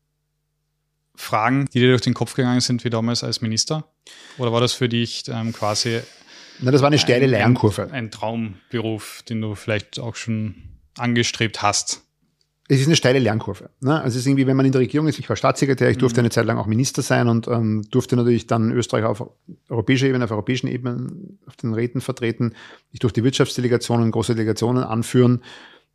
[1.19, 3.85] Fragen, die dir durch den Kopf gegangen sind wie damals als Minister?
[4.39, 6.01] Oder war das für dich ähm, quasi
[6.61, 7.85] Na, das war eine steile Lernkurve.
[7.85, 10.55] Ein, ein Traumberuf, den du vielleicht auch schon
[10.97, 12.03] angestrebt hast?
[12.71, 13.71] es ist eine steile Lernkurve.
[13.81, 13.95] Ne?
[13.95, 16.21] Also es ist irgendwie, wenn man in der Regierung ist, ich war Staatssekretär, ich durfte
[16.21, 16.27] mhm.
[16.27, 19.25] eine Zeit lang auch Minister sein und ähm, durfte natürlich dann Österreich auf
[19.71, 21.11] europäischer Ebene, auf europäischen Ebene,
[21.47, 22.55] auf den Räten vertreten.
[22.91, 25.43] Ich durfte Wirtschaftsdelegationen, große Delegationen anführen.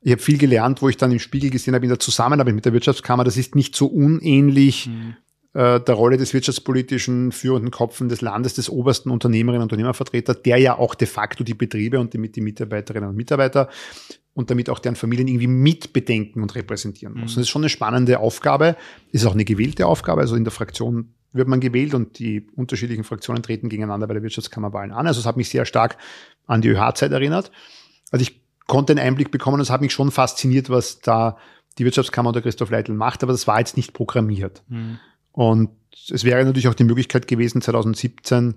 [0.03, 2.65] Ich habe viel gelernt, wo ich dann im Spiegel gesehen habe, in der Zusammenarbeit mit
[2.65, 5.15] der Wirtschaftskammer, das ist nicht so unähnlich mhm.
[5.53, 10.57] äh, der Rolle des wirtschaftspolitischen führenden Kopfen des Landes, des obersten Unternehmerinnen und Unternehmervertreter, der
[10.57, 13.69] ja auch de facto die Betriebe und damit die Mitarbeiterinnen und Mitarbeiter
[14.33, 17.31] und damit auch deren Familien irgendwie mitbedenken und repräsentieren muss.
[17.31, 17.35] Mhm.
[17.35, 18.75] Das ist schon eine spannende Aufgabe,
[19.11, 20.21] ist auch eine gewählte Aufgabe.
[20.21, 24.23] Also in der Fraktion wird man gewählt und die unterschiedlichen Fraktionen treten gegeneinander bei der
[24.23, 25.07] Wirtschaftskammerwahlen an.
[25.07, 25.97] Also es hat mich sehr stark
[26.45, 27.51] an die ÖH-Zeit erinnert.
[28.11, 31.37] Also ich konnte einen Einblick bekommen und es hat mich schon fasziniert, was da
[31.77, 34.63] die Wirtschaftskammer unter Christoph Leitl macht, aber das war jetzt nicht programmiert.
[34.67, 34.99] Mhm.
[35.31, 35.69] Und
[36.09, 38.55] es wäre natürlich auch die Möglichkeit gewesen, 2017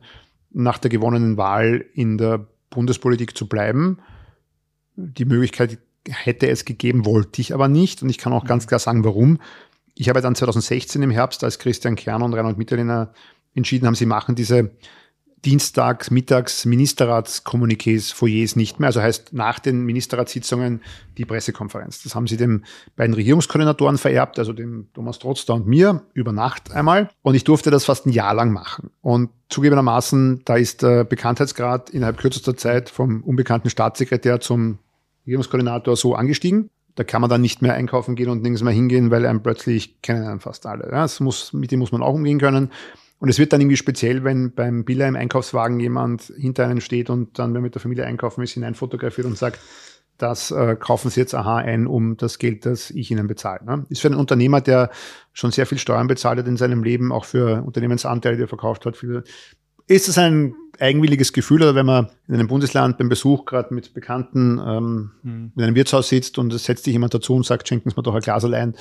[0.52, 3.98] nach der gewonnenen Wahl in der Bundespolitik zu bleiben.
[4.96, 5.78] Die Möglichkeit
[6.08, 8.02] hätte es gegeben, wollte ich aber nicht.
[8.02, 8.68] Und ich kann auch ganz mhm.
[8.68, 9.38] klar sagen, warum.
[9.94, 13.12] Ich habe dann 2016 im Herbst, als Christian Kern und Reinhold Mitterlehner
[13.54, 14.70] entschieden haben, sie machen diese
[15.44, 18.88] Dienstags, Mittags Ministerratskommuniqués, Foyers nicht mehr.
[18.88, 20.82] Also heißt nach den Ministerratssitzungen
[21.18, 22.02] die Pressekonferenz.
[22.02, 22.64] Das haben sie den
[22.96, 27.10] beiden Regierungskoordinatoren vererbt, also dem Thomas Trotzter und mir, über Nacht einmal.
[27.22, 28.90] Und ich durfte das fast ein Jahr lang machen.
[29.02, 34.78] Und zugegebenermaßen, da ist der Bekanntheitsgrad innerhalb kürzester Zeit vom unbekannten Staatssekretär zum
[35.26, 36.70] Regierungskoordinator so angestiegen.
[36.96, 40.00] Da kann man dann nicht mehr einkaufen gehen und nirgends mehr hingehen, weil einem plötzlich
[40.00, 40.84] kennen einen fast alle.
[40.84, 42.70] Ja, das muss, mit dem muss man auch umgehen können.
[43.18, 47.08] Und es wird dann irgendwie speziell, wenn beim Biller im Einkaufswagen jemand hinter einem steht
[47.08, 49.58] und dann, wenn mit der Familie einkaufen ist, hineinfotografiert und sagt,
[50.18, 53.64] das äh, kaufen Sie jetzt aha ein, um das Geld, das ich Ihnen bezahle.
[53.64, 53.86] Ne?
[53.90, 54.90] Ist für einen Unternehmer, der
[55.32, 58.86] schon sehr viel Steuern bezahlt hat in seinem Leben, auch für Unternehmensanteile, die er verkauft
[58.86, 59.24] hat, für,
[59.86, 63.94] ist es ein eigenwilliges Gefühl, oder wenn man in einem Bundesland beim Besuch gerade mit
[63.94, 65.52] Bekannten ähm, mhm.
[65.56, 68.02] in einem Wirtshaus sitzt und es setzt sich jemand dazu und sagt, schenken Sie mir
[68.02, 68.74] doch ein Glas allein,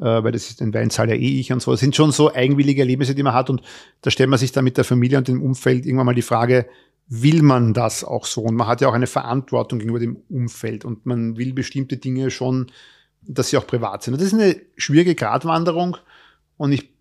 [0.00, 1.70] äh, weil das ist den Wein zahle ja eh ich und so.
[1.70, 3.62] Das sind schon so eigenwillige Erlebnisse, die man hat und
[4.02, 6.66] da stellt man sich dann mit der Familie und dem Umfeld irgendwann mal die Frage,
[7.08, 8.42] will man das auch so?
[8.42, 12.30] Und man hat ja auch eine Verantwortung gegenüber dem Umfeld und man will bestimmte Dinge
[12.30, 12.72] schon,
[13.22, 14.14] dass sie auch privat sind.
[14.14, 15.96] Und das ist eine schwierige Gratwanderung
[16.56, 16.95] und ich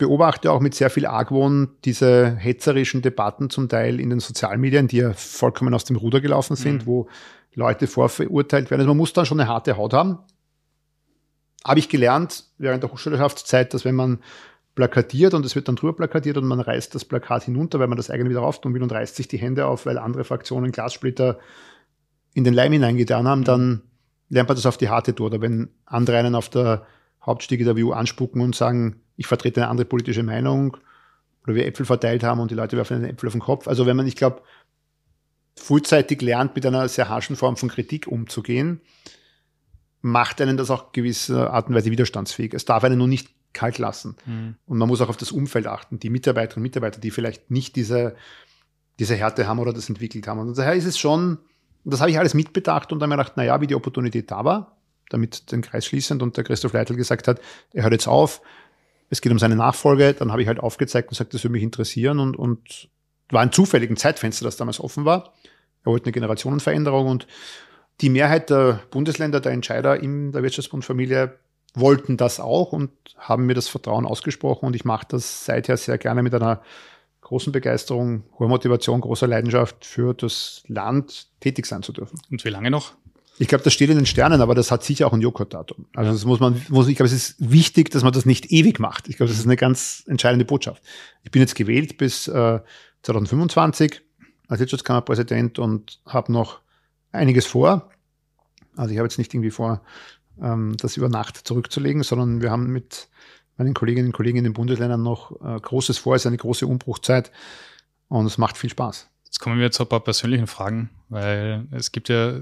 [0.00, 4.96] beobachte auch mit sehr viel Argwohn diese hetzerischen Debatten zum Teil in den Sozialmedien, die
[4.96, 6.86] ja vollkommen aus dem Ruder gelaufen sind, mhm.
[6.86, 7.08] wo
[7.54, 8.80] Leute vorverurteilt werden.
[8.80, 10.18] Also man muss dann schon eine harte Haut haben.
[11.64, 14.20] Habe ich gelernt während der Hochschulhaftzeit, dass wenn man
[14.74, 17.98] plakatiert und es wird dann drüber plakatiert und man reißt das Plakat hinunter, weil man
[17.98, 20.72] das eigene wieder rauf tun will und reißt sich die Hände auf, weil andere Fraktionen
[20.72, 21.38] Glassplitter
[22.32, 23.82] in den Leim hineingetan haben, dann
[24.30, 25.26] lernt man das auf die harte Tour.
[25.26, 26.86] Oder wenn andere einen auf der
[27.24, 30.76] Hauptstiege der WU anspucken und sagen, ich vertrete eine andere politische Meinung
[31.44, 33.68] oder wir Äpfel verteilt haben und die Leute werfen einen Äpfel auf den Kopf.
[33.68, 34.42] Also wenn man, ich glaube,
[35.56, 38.80] frühzeitig lernt, mit einer sehr harschen Form von Kritik umzugehen,
[40.00, 42.54] macht einen das auch gewisser Art und Weise widerstandsfähig.
[42.54, 44.16] Es darf einen nur nicht kalt lassen.
[44.24, 44.56] Mhm.
[44.66, 47.76] Und man muss auch auf das Umfeld achten, die Mitarbeiterinnen und Mitarbeiter, die vielleicht nicht
[47.76, 48.14] diese,
[48.98, 50.40] diese Härte haben oder das entwickelt haben.
[50.40, 51.38] Und daher ist es schon,
[51.84, 54.79] das habe ich alles mitbedacht und dann mir gedacht, naja, wie die Opportunität da war,
[55.10, 57.40] damit den Kreis schließend und der Christoph Leitl gesagt hat,
[57.74, 58.40] er hört jetzt auf,
[59.10, 61.62] es geht um seine Nachfolge, dann habe ich halt aufgezeigt und gesagt, das würde mich
[61.62, 62.88] interessieren und, und
[63.28, 65.34] war ein zufälligen Zeitfenster, das damals offen war.
[65.84, 67.26] Er wollte eine Generationenveränderung und
[68.00, 71.36] die Mehrheit der Bundesländer, der Entscheider in der Wirtschaftsbundfamilie
[71.74, 75.98] wollten das auch und haben mir das Vertrauen ausgesprochen und ich mache das seither sehr
[75.98, 76.62] gerne mit einer
[77.20, 82.20] großen Begeisterung, hoher Motivation, großer Leidenschaft für das Land tätig sein zu dürfen.
[82.30, 82.94] Und wie lange noch?
[83.40, 85.86] Ich glaube, das steht in den Sternen, aber das hat sicher auch ein Joghurtdatum.
[85.94, 88.78] Also das muss man, muss, ich glaube, es ist wichtig, dass man das nicht ewig
[88.78, 89.08] macht.
[89.08, 90.82] Ich glaube, das ist eine ganz entscheidende Botschaft.
[91.22, 92.60] Ich bin jetzt gewählt bis äh,
[93.00, 94.02] 2025
[94.46, 96.60] als Wirtschaftskammerpräsident und habe noch
[97.12, 97.88] einiges vor.
[98.76, 99.80] Also ich habe jetzt nicht irgendwie vor,
[100.42, 103.08] ähm, das über Nacht zurückzulegen, sondern wir haben mit
[103.56, 106.14] meinen Kolleginnen und Kollegen in den Bundesländern noch äh, Großes vor.
[106.14, 107.32] Es ist eine große Umbruchzeit
[108.08, 109.09] und es macht viel Spaß.
[109.30, 112.40] Jetzt kommen wir zu ein paar persönlichen Fragen, weil es gibt ja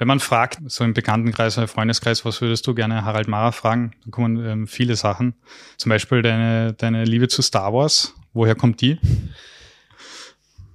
[0.00, 3.90] wenn man fragt, so im Bekanntenkreis oder Freundeskreis, was würdest du gerne Harald Mara fragen,
[4.02, 5.34] dann kommen ähm, viele Sachen.
[5.76, 8.14] Zum Beispiel deine, deine Liebe zu Star Wars.
[8.32, 8.98] Woher kommt die?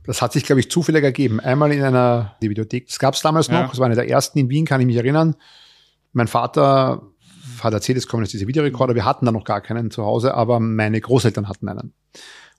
[0.06, 1.39] Das hat sich, glaube ich, zufällig ergeben.
[1.39, 2.86] Einmal in einer Videothek.
[2.86, 3.62] Das gab es damals noch.
[3.62, 3.68] Ja.
[3.68, 5.36] Das war eine der ersten in Wien, kann ich mich erinnern.
[6.14, 7.02] Mein Vater
[7.62, 8.93] hat erzählt, es kommen jetzt diese Videorekorder.
[8.93, 11.93] Wir hatten da noch gar keinen zu Hause, aber meine Großeltern hatten einen.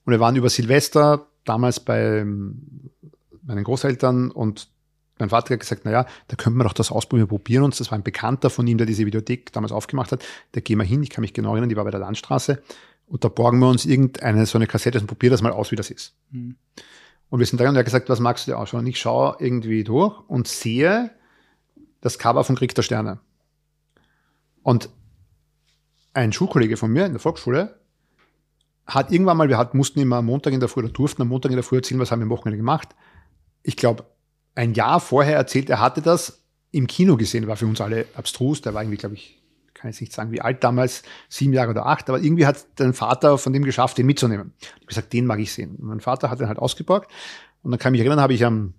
[0.06, 4.68] Und wir waren über Silvester damals bei meinen Großeltern und
[5.18, 7.78] mein Vater hat gesagt, naja, da könnten wir doch das ausprobieren, wir probieren uns.
[7.78, 10.24] Das war ein Bekannter von ihm, der diese Videothek damals aufgemacht hat.
[10.52, 12.62] Da gehen wir hin, ich kann mich genau erinnern, die war bei der Landstraße.
[13.06, 15.76] Und da borgen wir uns irgendeine so eine Kassette und probieren das mal aus, wie
[15.76, 16.14] das ist.
[16.30, 16.56] Mhm.
[17.28, 18.80] Und wir sind da und er hat gesagt, was magst du dir ausschauen?
[18.80, 21.10] Und ich schaue irgendwie durch und sehe
[22.00, 23.18] das Cover von Krieg der Sterne.
[24.62, 24.90] Und
[26.14, 27.80] ein Schulkollege von mir in der Volksschule
[28.86, 31.28] hat irgendwann mal, wir hat, mussten immer am Montag in der Früh oder durften am
[31.28, 32.94] Montag in der Früh erzählen, was haben wir am Wochenende gemacht.
[33.62, 34.04] Ich glaube,
[34.54, 38.60] ein Jahr vorher erzählt, er hatte das im Kino gesehen, war für uns alle abstrus.
[38.60, 39.42] Der war irgendwie, glaube ich,
[39.74, 42.94] kann jetzt nicht sagen, wie alt damals, sieben Jahre oder acht, aber irgendwie hat dein
[42.94, 44.52] Vater von dem geschafft, den mitzunehmen.
[44.60, 45.76] Ich habe gesagt, den mag ich sehen.
[45.76, 47.10] Und mein Vater hat den halt ausgeborgt.
[47.62, 48.74] Und dann kann ich mich erinnern, habe ich am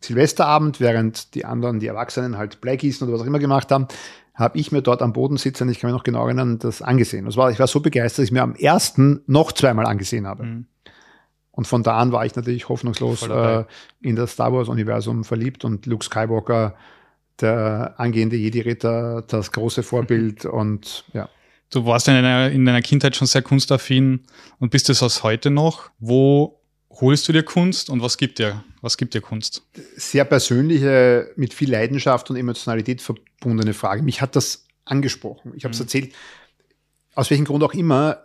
[0.00, 3.86] Silvesterabend, während die anderen, die Erwachsenen halt Bleigießen oder was auch immer gemacht haben,
[4.34, 7.26] habe ich mir dort am Boden sitzen, ich kann mich noch genau erinnern, das angesehen.
[7.26, 10.44] Das war, ich war so begeistert, dass ich mir am ersten noch zweimal angesehen habe.
[10.44, 10.66] Mhm.
[11.50, 13.64] Und von da an war ich natürlich hoffnungslos äh,
[14.00, 16.74] in das Star Wars-Universum verliebt und Luke Skywalker,
[17.40, 21.28] der angehende Jedi-Ritter, das große Vorbild und ja.
[21.68, 24.20] Du warst in deiner, in deiner Kindheit schon sehr kunstaffin
[24.58, 25.90] und bist es aus heute noch.
[25.98, 26.61] Wo
[27.00, 29.62] holst du dir Kunst und was gibt dir, was gibt dir Kunst?
[29.96, 34.02] Sehr persönliche, mit viel Leidenschaft und Emotionalität verbundene Frage.
[34.02, 35.52] Mich hat das angesprochen.
[35.56, 35.84] Ich habe es mhm.
[35.84, 36.14] erzählt.
[37.14, 38.18] Aus welchem Grund auch immer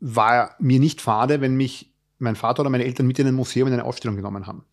[0.00, 3.68] war mir nicht fade, wenn mich mein Vater oder meine Eltern mit in ein Museum
[3.68, 4.64] in eine Ausstellung genommen haben.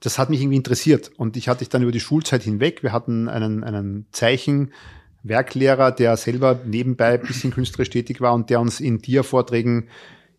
[0.00, 2.82] Das hat mich irgendwie interessiert und ich hatte ich dann über die Schulzeit hinweg.
[2.82, 8.60] Wir hatten einen, einen Zeichenwerklehrer, der selber nebenbei ein bisschen künstlerisch tätig war und der
[8.60, 9.88] uns in Dia-Vorträgen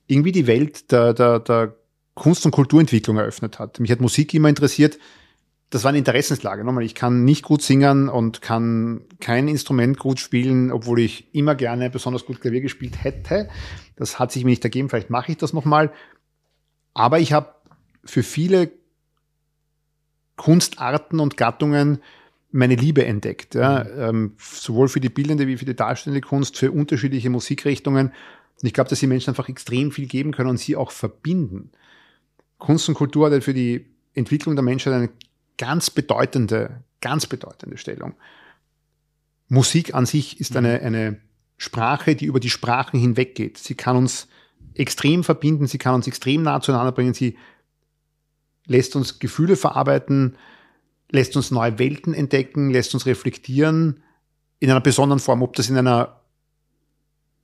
[0.08, 1.76] irgendwie die Welt der, der, der
[2.20, 3.80] Kunst- und Kulturentwicklung eröffnet hat.
[3.80, 5.00] Mich hat Musik immer interessiert.
[5.72, 6.64] Das war eine Interessenslage.
[6.64, 11.56] Nochmal, ich kann nicht gut singen und kann kein Instrument gut spielen, obwohl ich immer
[11.56, 13.50] gerne besonders gut Klavier gespielt hätte.
[13.96, 14.90] Das hat sich mir nicht ergeben.
[14.90, 15.92] Vielleicht mache ich das nochmal.
[16.94, 17.54] Aber ich habe
[18.04, 18.72] für viele
[20.38, 22.00] Kunstarten und Gattungen
[22.52, 23.56] meine Liebe entdeckt.
[23.56, 23.86] Ja.
[23.88, 28.08] Ähm, sowohl für die bildende wie für die darstellende Kunst, für unterschiedliche Musikrichtungen.
[28.08, 31.72] Und ich glaube, dass die Menschen einfach extrem viel geben können und sie auch verbinden.
[32.60, 35.10] Kunst und Kultur hat für die Entwicklung der Menschheit eine
[35.58, 38.14] ganz bedeutende, ganz bedeutende Stellung.
[39.48, 41.20] Musik an sich ist eine, eine
[41.58, 43.58] Sprache, die über die Sprachen hinweggeht.
[43.58, 44.28] Sie kann uns
[44.76, 47.38] extrem verbinden, sie kann uns extrem nah zueinander bringen, sie
[48.66, 50.38] lässt uns Gefühle verarbeiten,
[51.10, 54.04] lässt uns neue Welten entdecken, lässt uns reflektieren
[54.60, 56.22] in einer besonderen Form, ob das in einer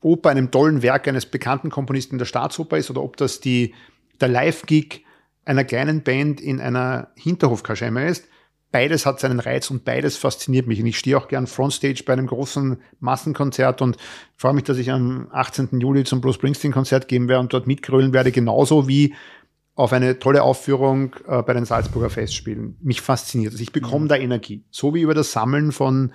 [0.01, 3.73] Oper, einem tollen Werk eines bekannten Komponisten der Staatsoper ist oder ob das die,
[4.21, 5.04] der Live-Gig
[5.45, 8.27] einer kleinen Band in einer Hinterhofkaschemme ist.
[8.71, 10.81] Beides hat seinen Reiz und beides fasziniert mich.
[10.81, 13.95] Und ich stehe auch gern frontstage bei einem großen Massenkonzert und
[14.35, 15.79] freue mich, dass ich am 18.
[15.79, 19.13] Juli zum Bruce Springsteen-Konzert gehen werde und dort mitgrölen werde, genauso wie
[19.75, 22.77] auf eine tolle Aufführung äh, bei den Salzburger Festspielen.
[22.81, 23.61] Mich fasziniert das.
[23.61, 24.09] Ich bekomme mhm.
[24.09, 24.65] da Energie.
[24.71, 26.13] So wie über das Sammeln von,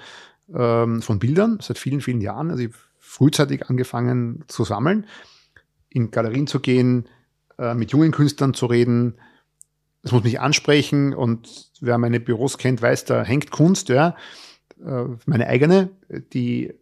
[0.55, 2.51] ähm, von Bildern seit vielen, vielen Jahren.
[2.51, 5.07] Also ich frühzeitig angefangen zu sammeln,
[5.89, 7.09] in Galerien zu gehen,
[7.61, 9.19] äh, mit jungen Künstlern zu reden.
[10.03, 14.17] Das muss mich ansprechen und wer meine Büros kennt, weiß, da hängt Kunst, ja.
[14.83, 15.91] Äh, meine eigene,
[16.33, 16.73] die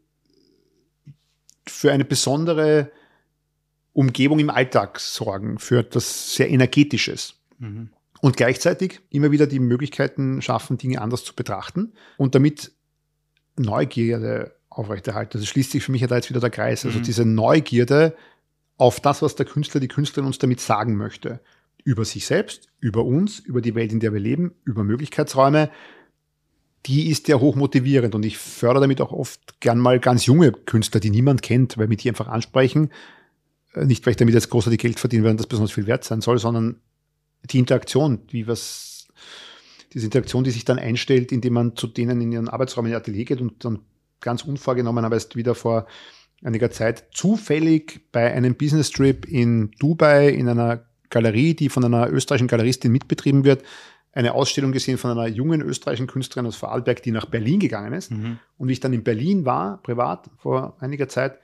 [1.67, 2.93] für eine besondere
[3.93, 7.35] Umgebung im Alltag sorgen, für etwas sehr Energetisches.
[7.59, 7.91] Mhm.
[8.21, 12.73] Und gleichzeitig immer wieder die Möglichkeiten schaffen, Dinge anders zu betrachten und damit
[13.57, 15.39] Neugierde aufrechterhalten.
[15.39, 16.85] Also schließt sich für mich ja da jetzt wieder der Kreis.
[16.85, 17.03] Also mhm.
[17.03, 18.17] diese Neugierde
[18.79, 21.41] auf das, was der Künstler, die Künstlerin uns damit sagen möchte.
[21.85, 25.71] Über sich selbst, über uns, über die Welt, in der wir leben, über Möglichkeitsräume.
[26.87, 31.01] Die ist ja hochmotivierend und ich fördere damit auch oft gern mal ganz junge Künstler,
[31.01, 32.91] die niemand kennt, weil wir die einfach ansprechen.
[33.75, 36.05] Äh, nicht, weil ich damit jetzt großartig Geld verdienen werde und das besonders viel wert
[36.05, 36.81] sein soll, sondern
[37.45, 39.09] die Interaktion, wie was,
[39.93, 42.99] diese Interaktion, die sich dann einstellt, indem man zu denen in ihren Arbeitsraum in ihr
[42.99, 43.81] Atelier geht und dann
[44.21, 45.87] ganz unvorgenommen, aber erst wieder vor
[46.43, 52.11] einiger Zeit zufällig bei einem Business Trip in Dubai in einer Galerie, die von einer
[52.11, 53.63] österreichischen Galeristin mitbetrieben wird,
[54.13, 58.11] eine Ausstellung gesehen von einer jungen österreichischen Künstlerin aus Vorarlberg, die nach Berlin gegangen ist.
[58.11, 58.39] Mhm.
[58.57, 61.39] Und wie ich dann in Berlin war, privat, vor einiger Zeit,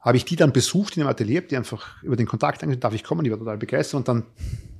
[0.00, 2.94] habe ich die dann besucht in einem Atelier, die einfach über den Kontakt angeschaut, darf
[2.94, 4.24] ich kommen, die war total begeistert und dann,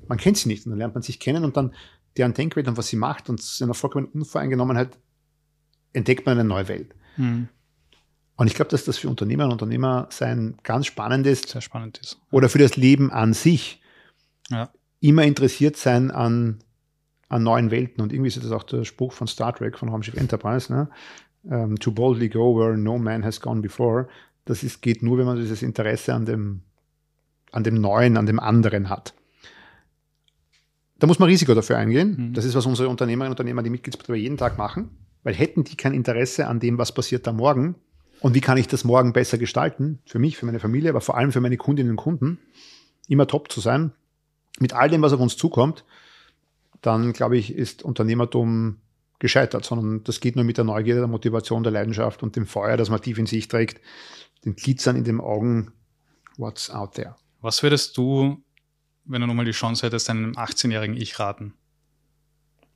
[0.06, 1.74] man kennt sie nicht und dann lernt man sich kennen und dann
[2.16, 4.98] deren Denkwelt und was sie macht und in einer vollkommenen Unvoreingenommenheit
[5.92, 6.94] entdeckt man eine neue Welt.
[7.16, 7.48] Mhm.
[8.36, 12.18] Und ich glaube, dass das für Unternehmer und Unternehmer sein ganz spannendes Sehr spannend ist.
[12.30, 13.80] Oder für das Leben an sich.
[14.50, 14.70] Ja.
[15.00, 16.58] Immer interessiert sein an,
[17.28, 18.02] an neuen Welten.
[18.02, 20.88] Und irgendwie ist das auch der Spruch von Star Trek, von Raumschiff Enterprise, ne?
[21.44, 24.08] Um, ähm, to boldly go where no man has gone before.
[24.46, 26.62] Das ist, geht nur, wenn man dieses Interesse an dem,
[27.52, 29.14] an dem Neuen, an dem anderen hat.
[30.98, 32.16] Da muss man Risiko dafür eingehen.
[32.30, 32.34] Mhm.
[32.34, 34.90] Das ist, was unsere Unternehmerinnen und Unternehmer, die Mitgliedsbetriebe jeden Tag machen.
[35.22, 37.76] Weil hätten die kein Interesse an dem, was passiert da morgen,
[38.26, 40.00] und wie kann ich das morgen besser gestalten?
[40.04, 42.40] Für mich, für meine Familie, aber vor allem für meine Kundinnen und Kunden.
[43.06, 43.92] Immer top zu sein.
[44.58, 45.84] Mit all dem, was auf uns zukommt,
[46.82, 48.78] dann glaube ich, ist Unternehmertum
[49.20, 52.76] gescheitert, sondern das geht nur mit der Neugierde, der Motivation, der Leidenschaft und dem Feuer,
[52.76, 53.80] das man tief in sich trägt,
[54.44, 55.70] den Glitzern in den Augen.
[56.36, 57.14] What's out there?
[57.42, 58.42] Was würdest du,
[59.04, 61.54] wenn du nochmal die Chance hättest, einem 18-jährigen Ich raten?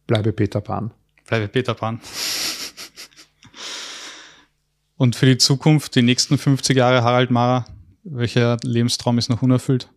[0.07, 0.95] Bleibe Peter Pan.
[1.27, 2.01] Bleibe Peter Pan.
[5.01, 7.65] Und für die Zukunft, die nächsten 50 Jahre, Harald Mara,
[8.03, 9.89] welcher Lebenstraum ist noch unerfüllt?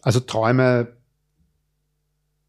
[0.00, 0.92] Also Träume,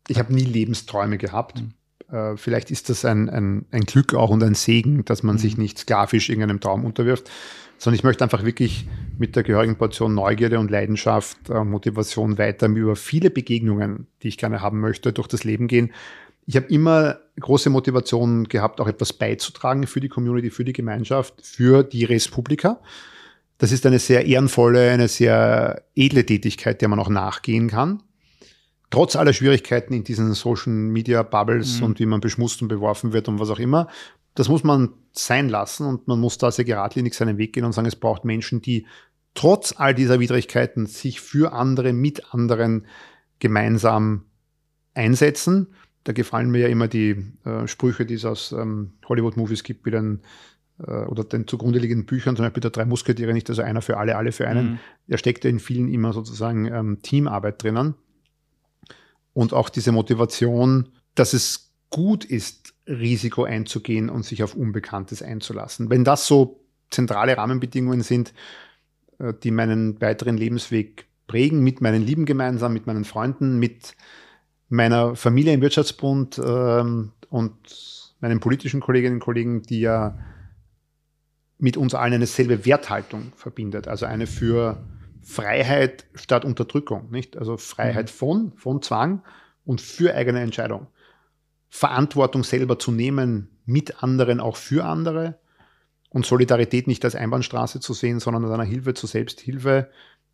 [0.08, 1.60] ich habe nie Lebensträume gehabt.
[1.60, 1.74] Mhm.
[2.16, 5.40] Äh, vielleicht ist das ein, ein, ein, Glück auch und ein Segen, dass man mhm.
[5.40, 7.32] sich nicht sklavisch irgendeinem Traum unterwirft,
[7.80, 8.88] sondern ich möchte einfach wirklich
[9.18, 14.38] mit der gehörigen Portion Neugierde und Leidenschaft und Motivation weiter über viele Begegnungen, die ich
[14.38, 15.92] gerne haben möchte, durch das Leben gehen.
[16.52, 21.46] Ich habe immer große Motivation gehabt, auch etwas beizutragen für die Community, für die Gemeinschaft,
[21.46, 22.82] für die Respublika.
[23.58, 28.04] Das ist eine sehr ehrenvolle, eine sehr edle Tätigkeit, der man auch nachgehen kann.
[28.90, 31.86] Trotz aller Schwierigkeiten in diesen Social Media Bubbles mhm.
[31.86, 33.88] und wie man beschmutzt und beworfen wird und was auch immer,
[34.36, 37.72] das muss man sein lassen und man muss da sehr geradlinig seinen Weg gehen und
[37.72, 38.86] sagen, es braucht Menschen, die
[39.36, 42.88] trotz all dieser Widrigkeiten sich für andere, mit anderen
[43.40, 44.26] gemeinsam
[44.94, 45.68] einsetzen.
[46.04, 49.92] Da gefallen mir ja immer die äh, Sprüche, die es aus ähm, Hollywood-Movies gibt, wie
[49.92, 50.22] den
[50.80, 53.98] äh, oder den zugrunde liegenden Büchern, zum Beispiel der drei Musketiere, nicht also einer für
[53.98, 54.72] alle, alle für einen.
[54.72, 54.80] Mhm.
[55.08, 57.96] Er steckt ja in vielen immer sozusagen ähm, Teamarbeit drinnen.
[59.34, 65.90] Und auch diese Motivation, dass es gut ist, Risiko einzugehen und sich auf Unbekanntes einzulassen.
[65.90, 68.34] Wenn das so zentrale Rahmenbedingungen sind,
[69.20, 73.96] äh, die meinen weiteren Lebensweg prägen, mit meinen Lieben gemeinsam, mit meinen Freunden, mit
[74.72, 80.18] meiner Familie im Wirtschaftsbund ähm, und meinen politischen Kolleginnen und Kollegen, die ja
[81.58, 84.82] mit uns allen eine selbe Werthaltung verbindet, also eine für
[85.22, 87.38] Freiheit statt Unterdrückung, nicht?
[87.38, 88.14] Also Freiheit mhm.
[88.14, 89.24] von, von Zwang
[89.66, 90.88] und für eigene Entscheidung.
[91.70, 95.38] Verantwortung selber zu nehmen, mit anderen, auch für andere
[96.10, 99.90] und Solidarität nicht als Einbahnstraße zu sehen, sondern als eine Hilfe zur Selbsthilfe,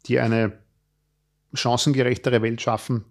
[0.05, 0.59] die eine
[1.53, 3.05] chancengerechtere Welt schaffen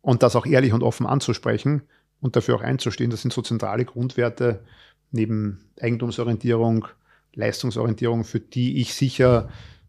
[0.00, 1.82] und das auch ehrlich und offen anzusprechen
[2.20, 3.10] und dafür auch einzustehen.
[3.10, 4.64] Das sind so zentrale Grundwerte
[5.10, 6.86] neben Eigentumsorientierung,
[7.34, 9.48] Leistungsorientierung, für die ich sicher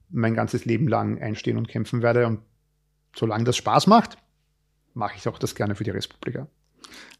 [0.09, 2.27] mein ganzes Leben lang einstehen und kämpfen werde.
[2.27, 2.39] Und
[3.15, 4.17] solange das Spaß macht,
[4.93, 6.47] mache ich auch das gerne für die Respublika.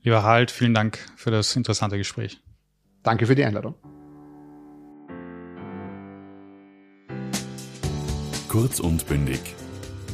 [0.03, 2.41] Lieber Halt, vielen Dank für das interessante Gespräch.
[3.03, 3.75] Danke für die Einladung.
[8.47, 9.55] Kurz und bündig.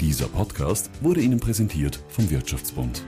[0.02, 3.02] Dieser Podcast wurde Ihnen präsentiert vom Wirtschaftsbund.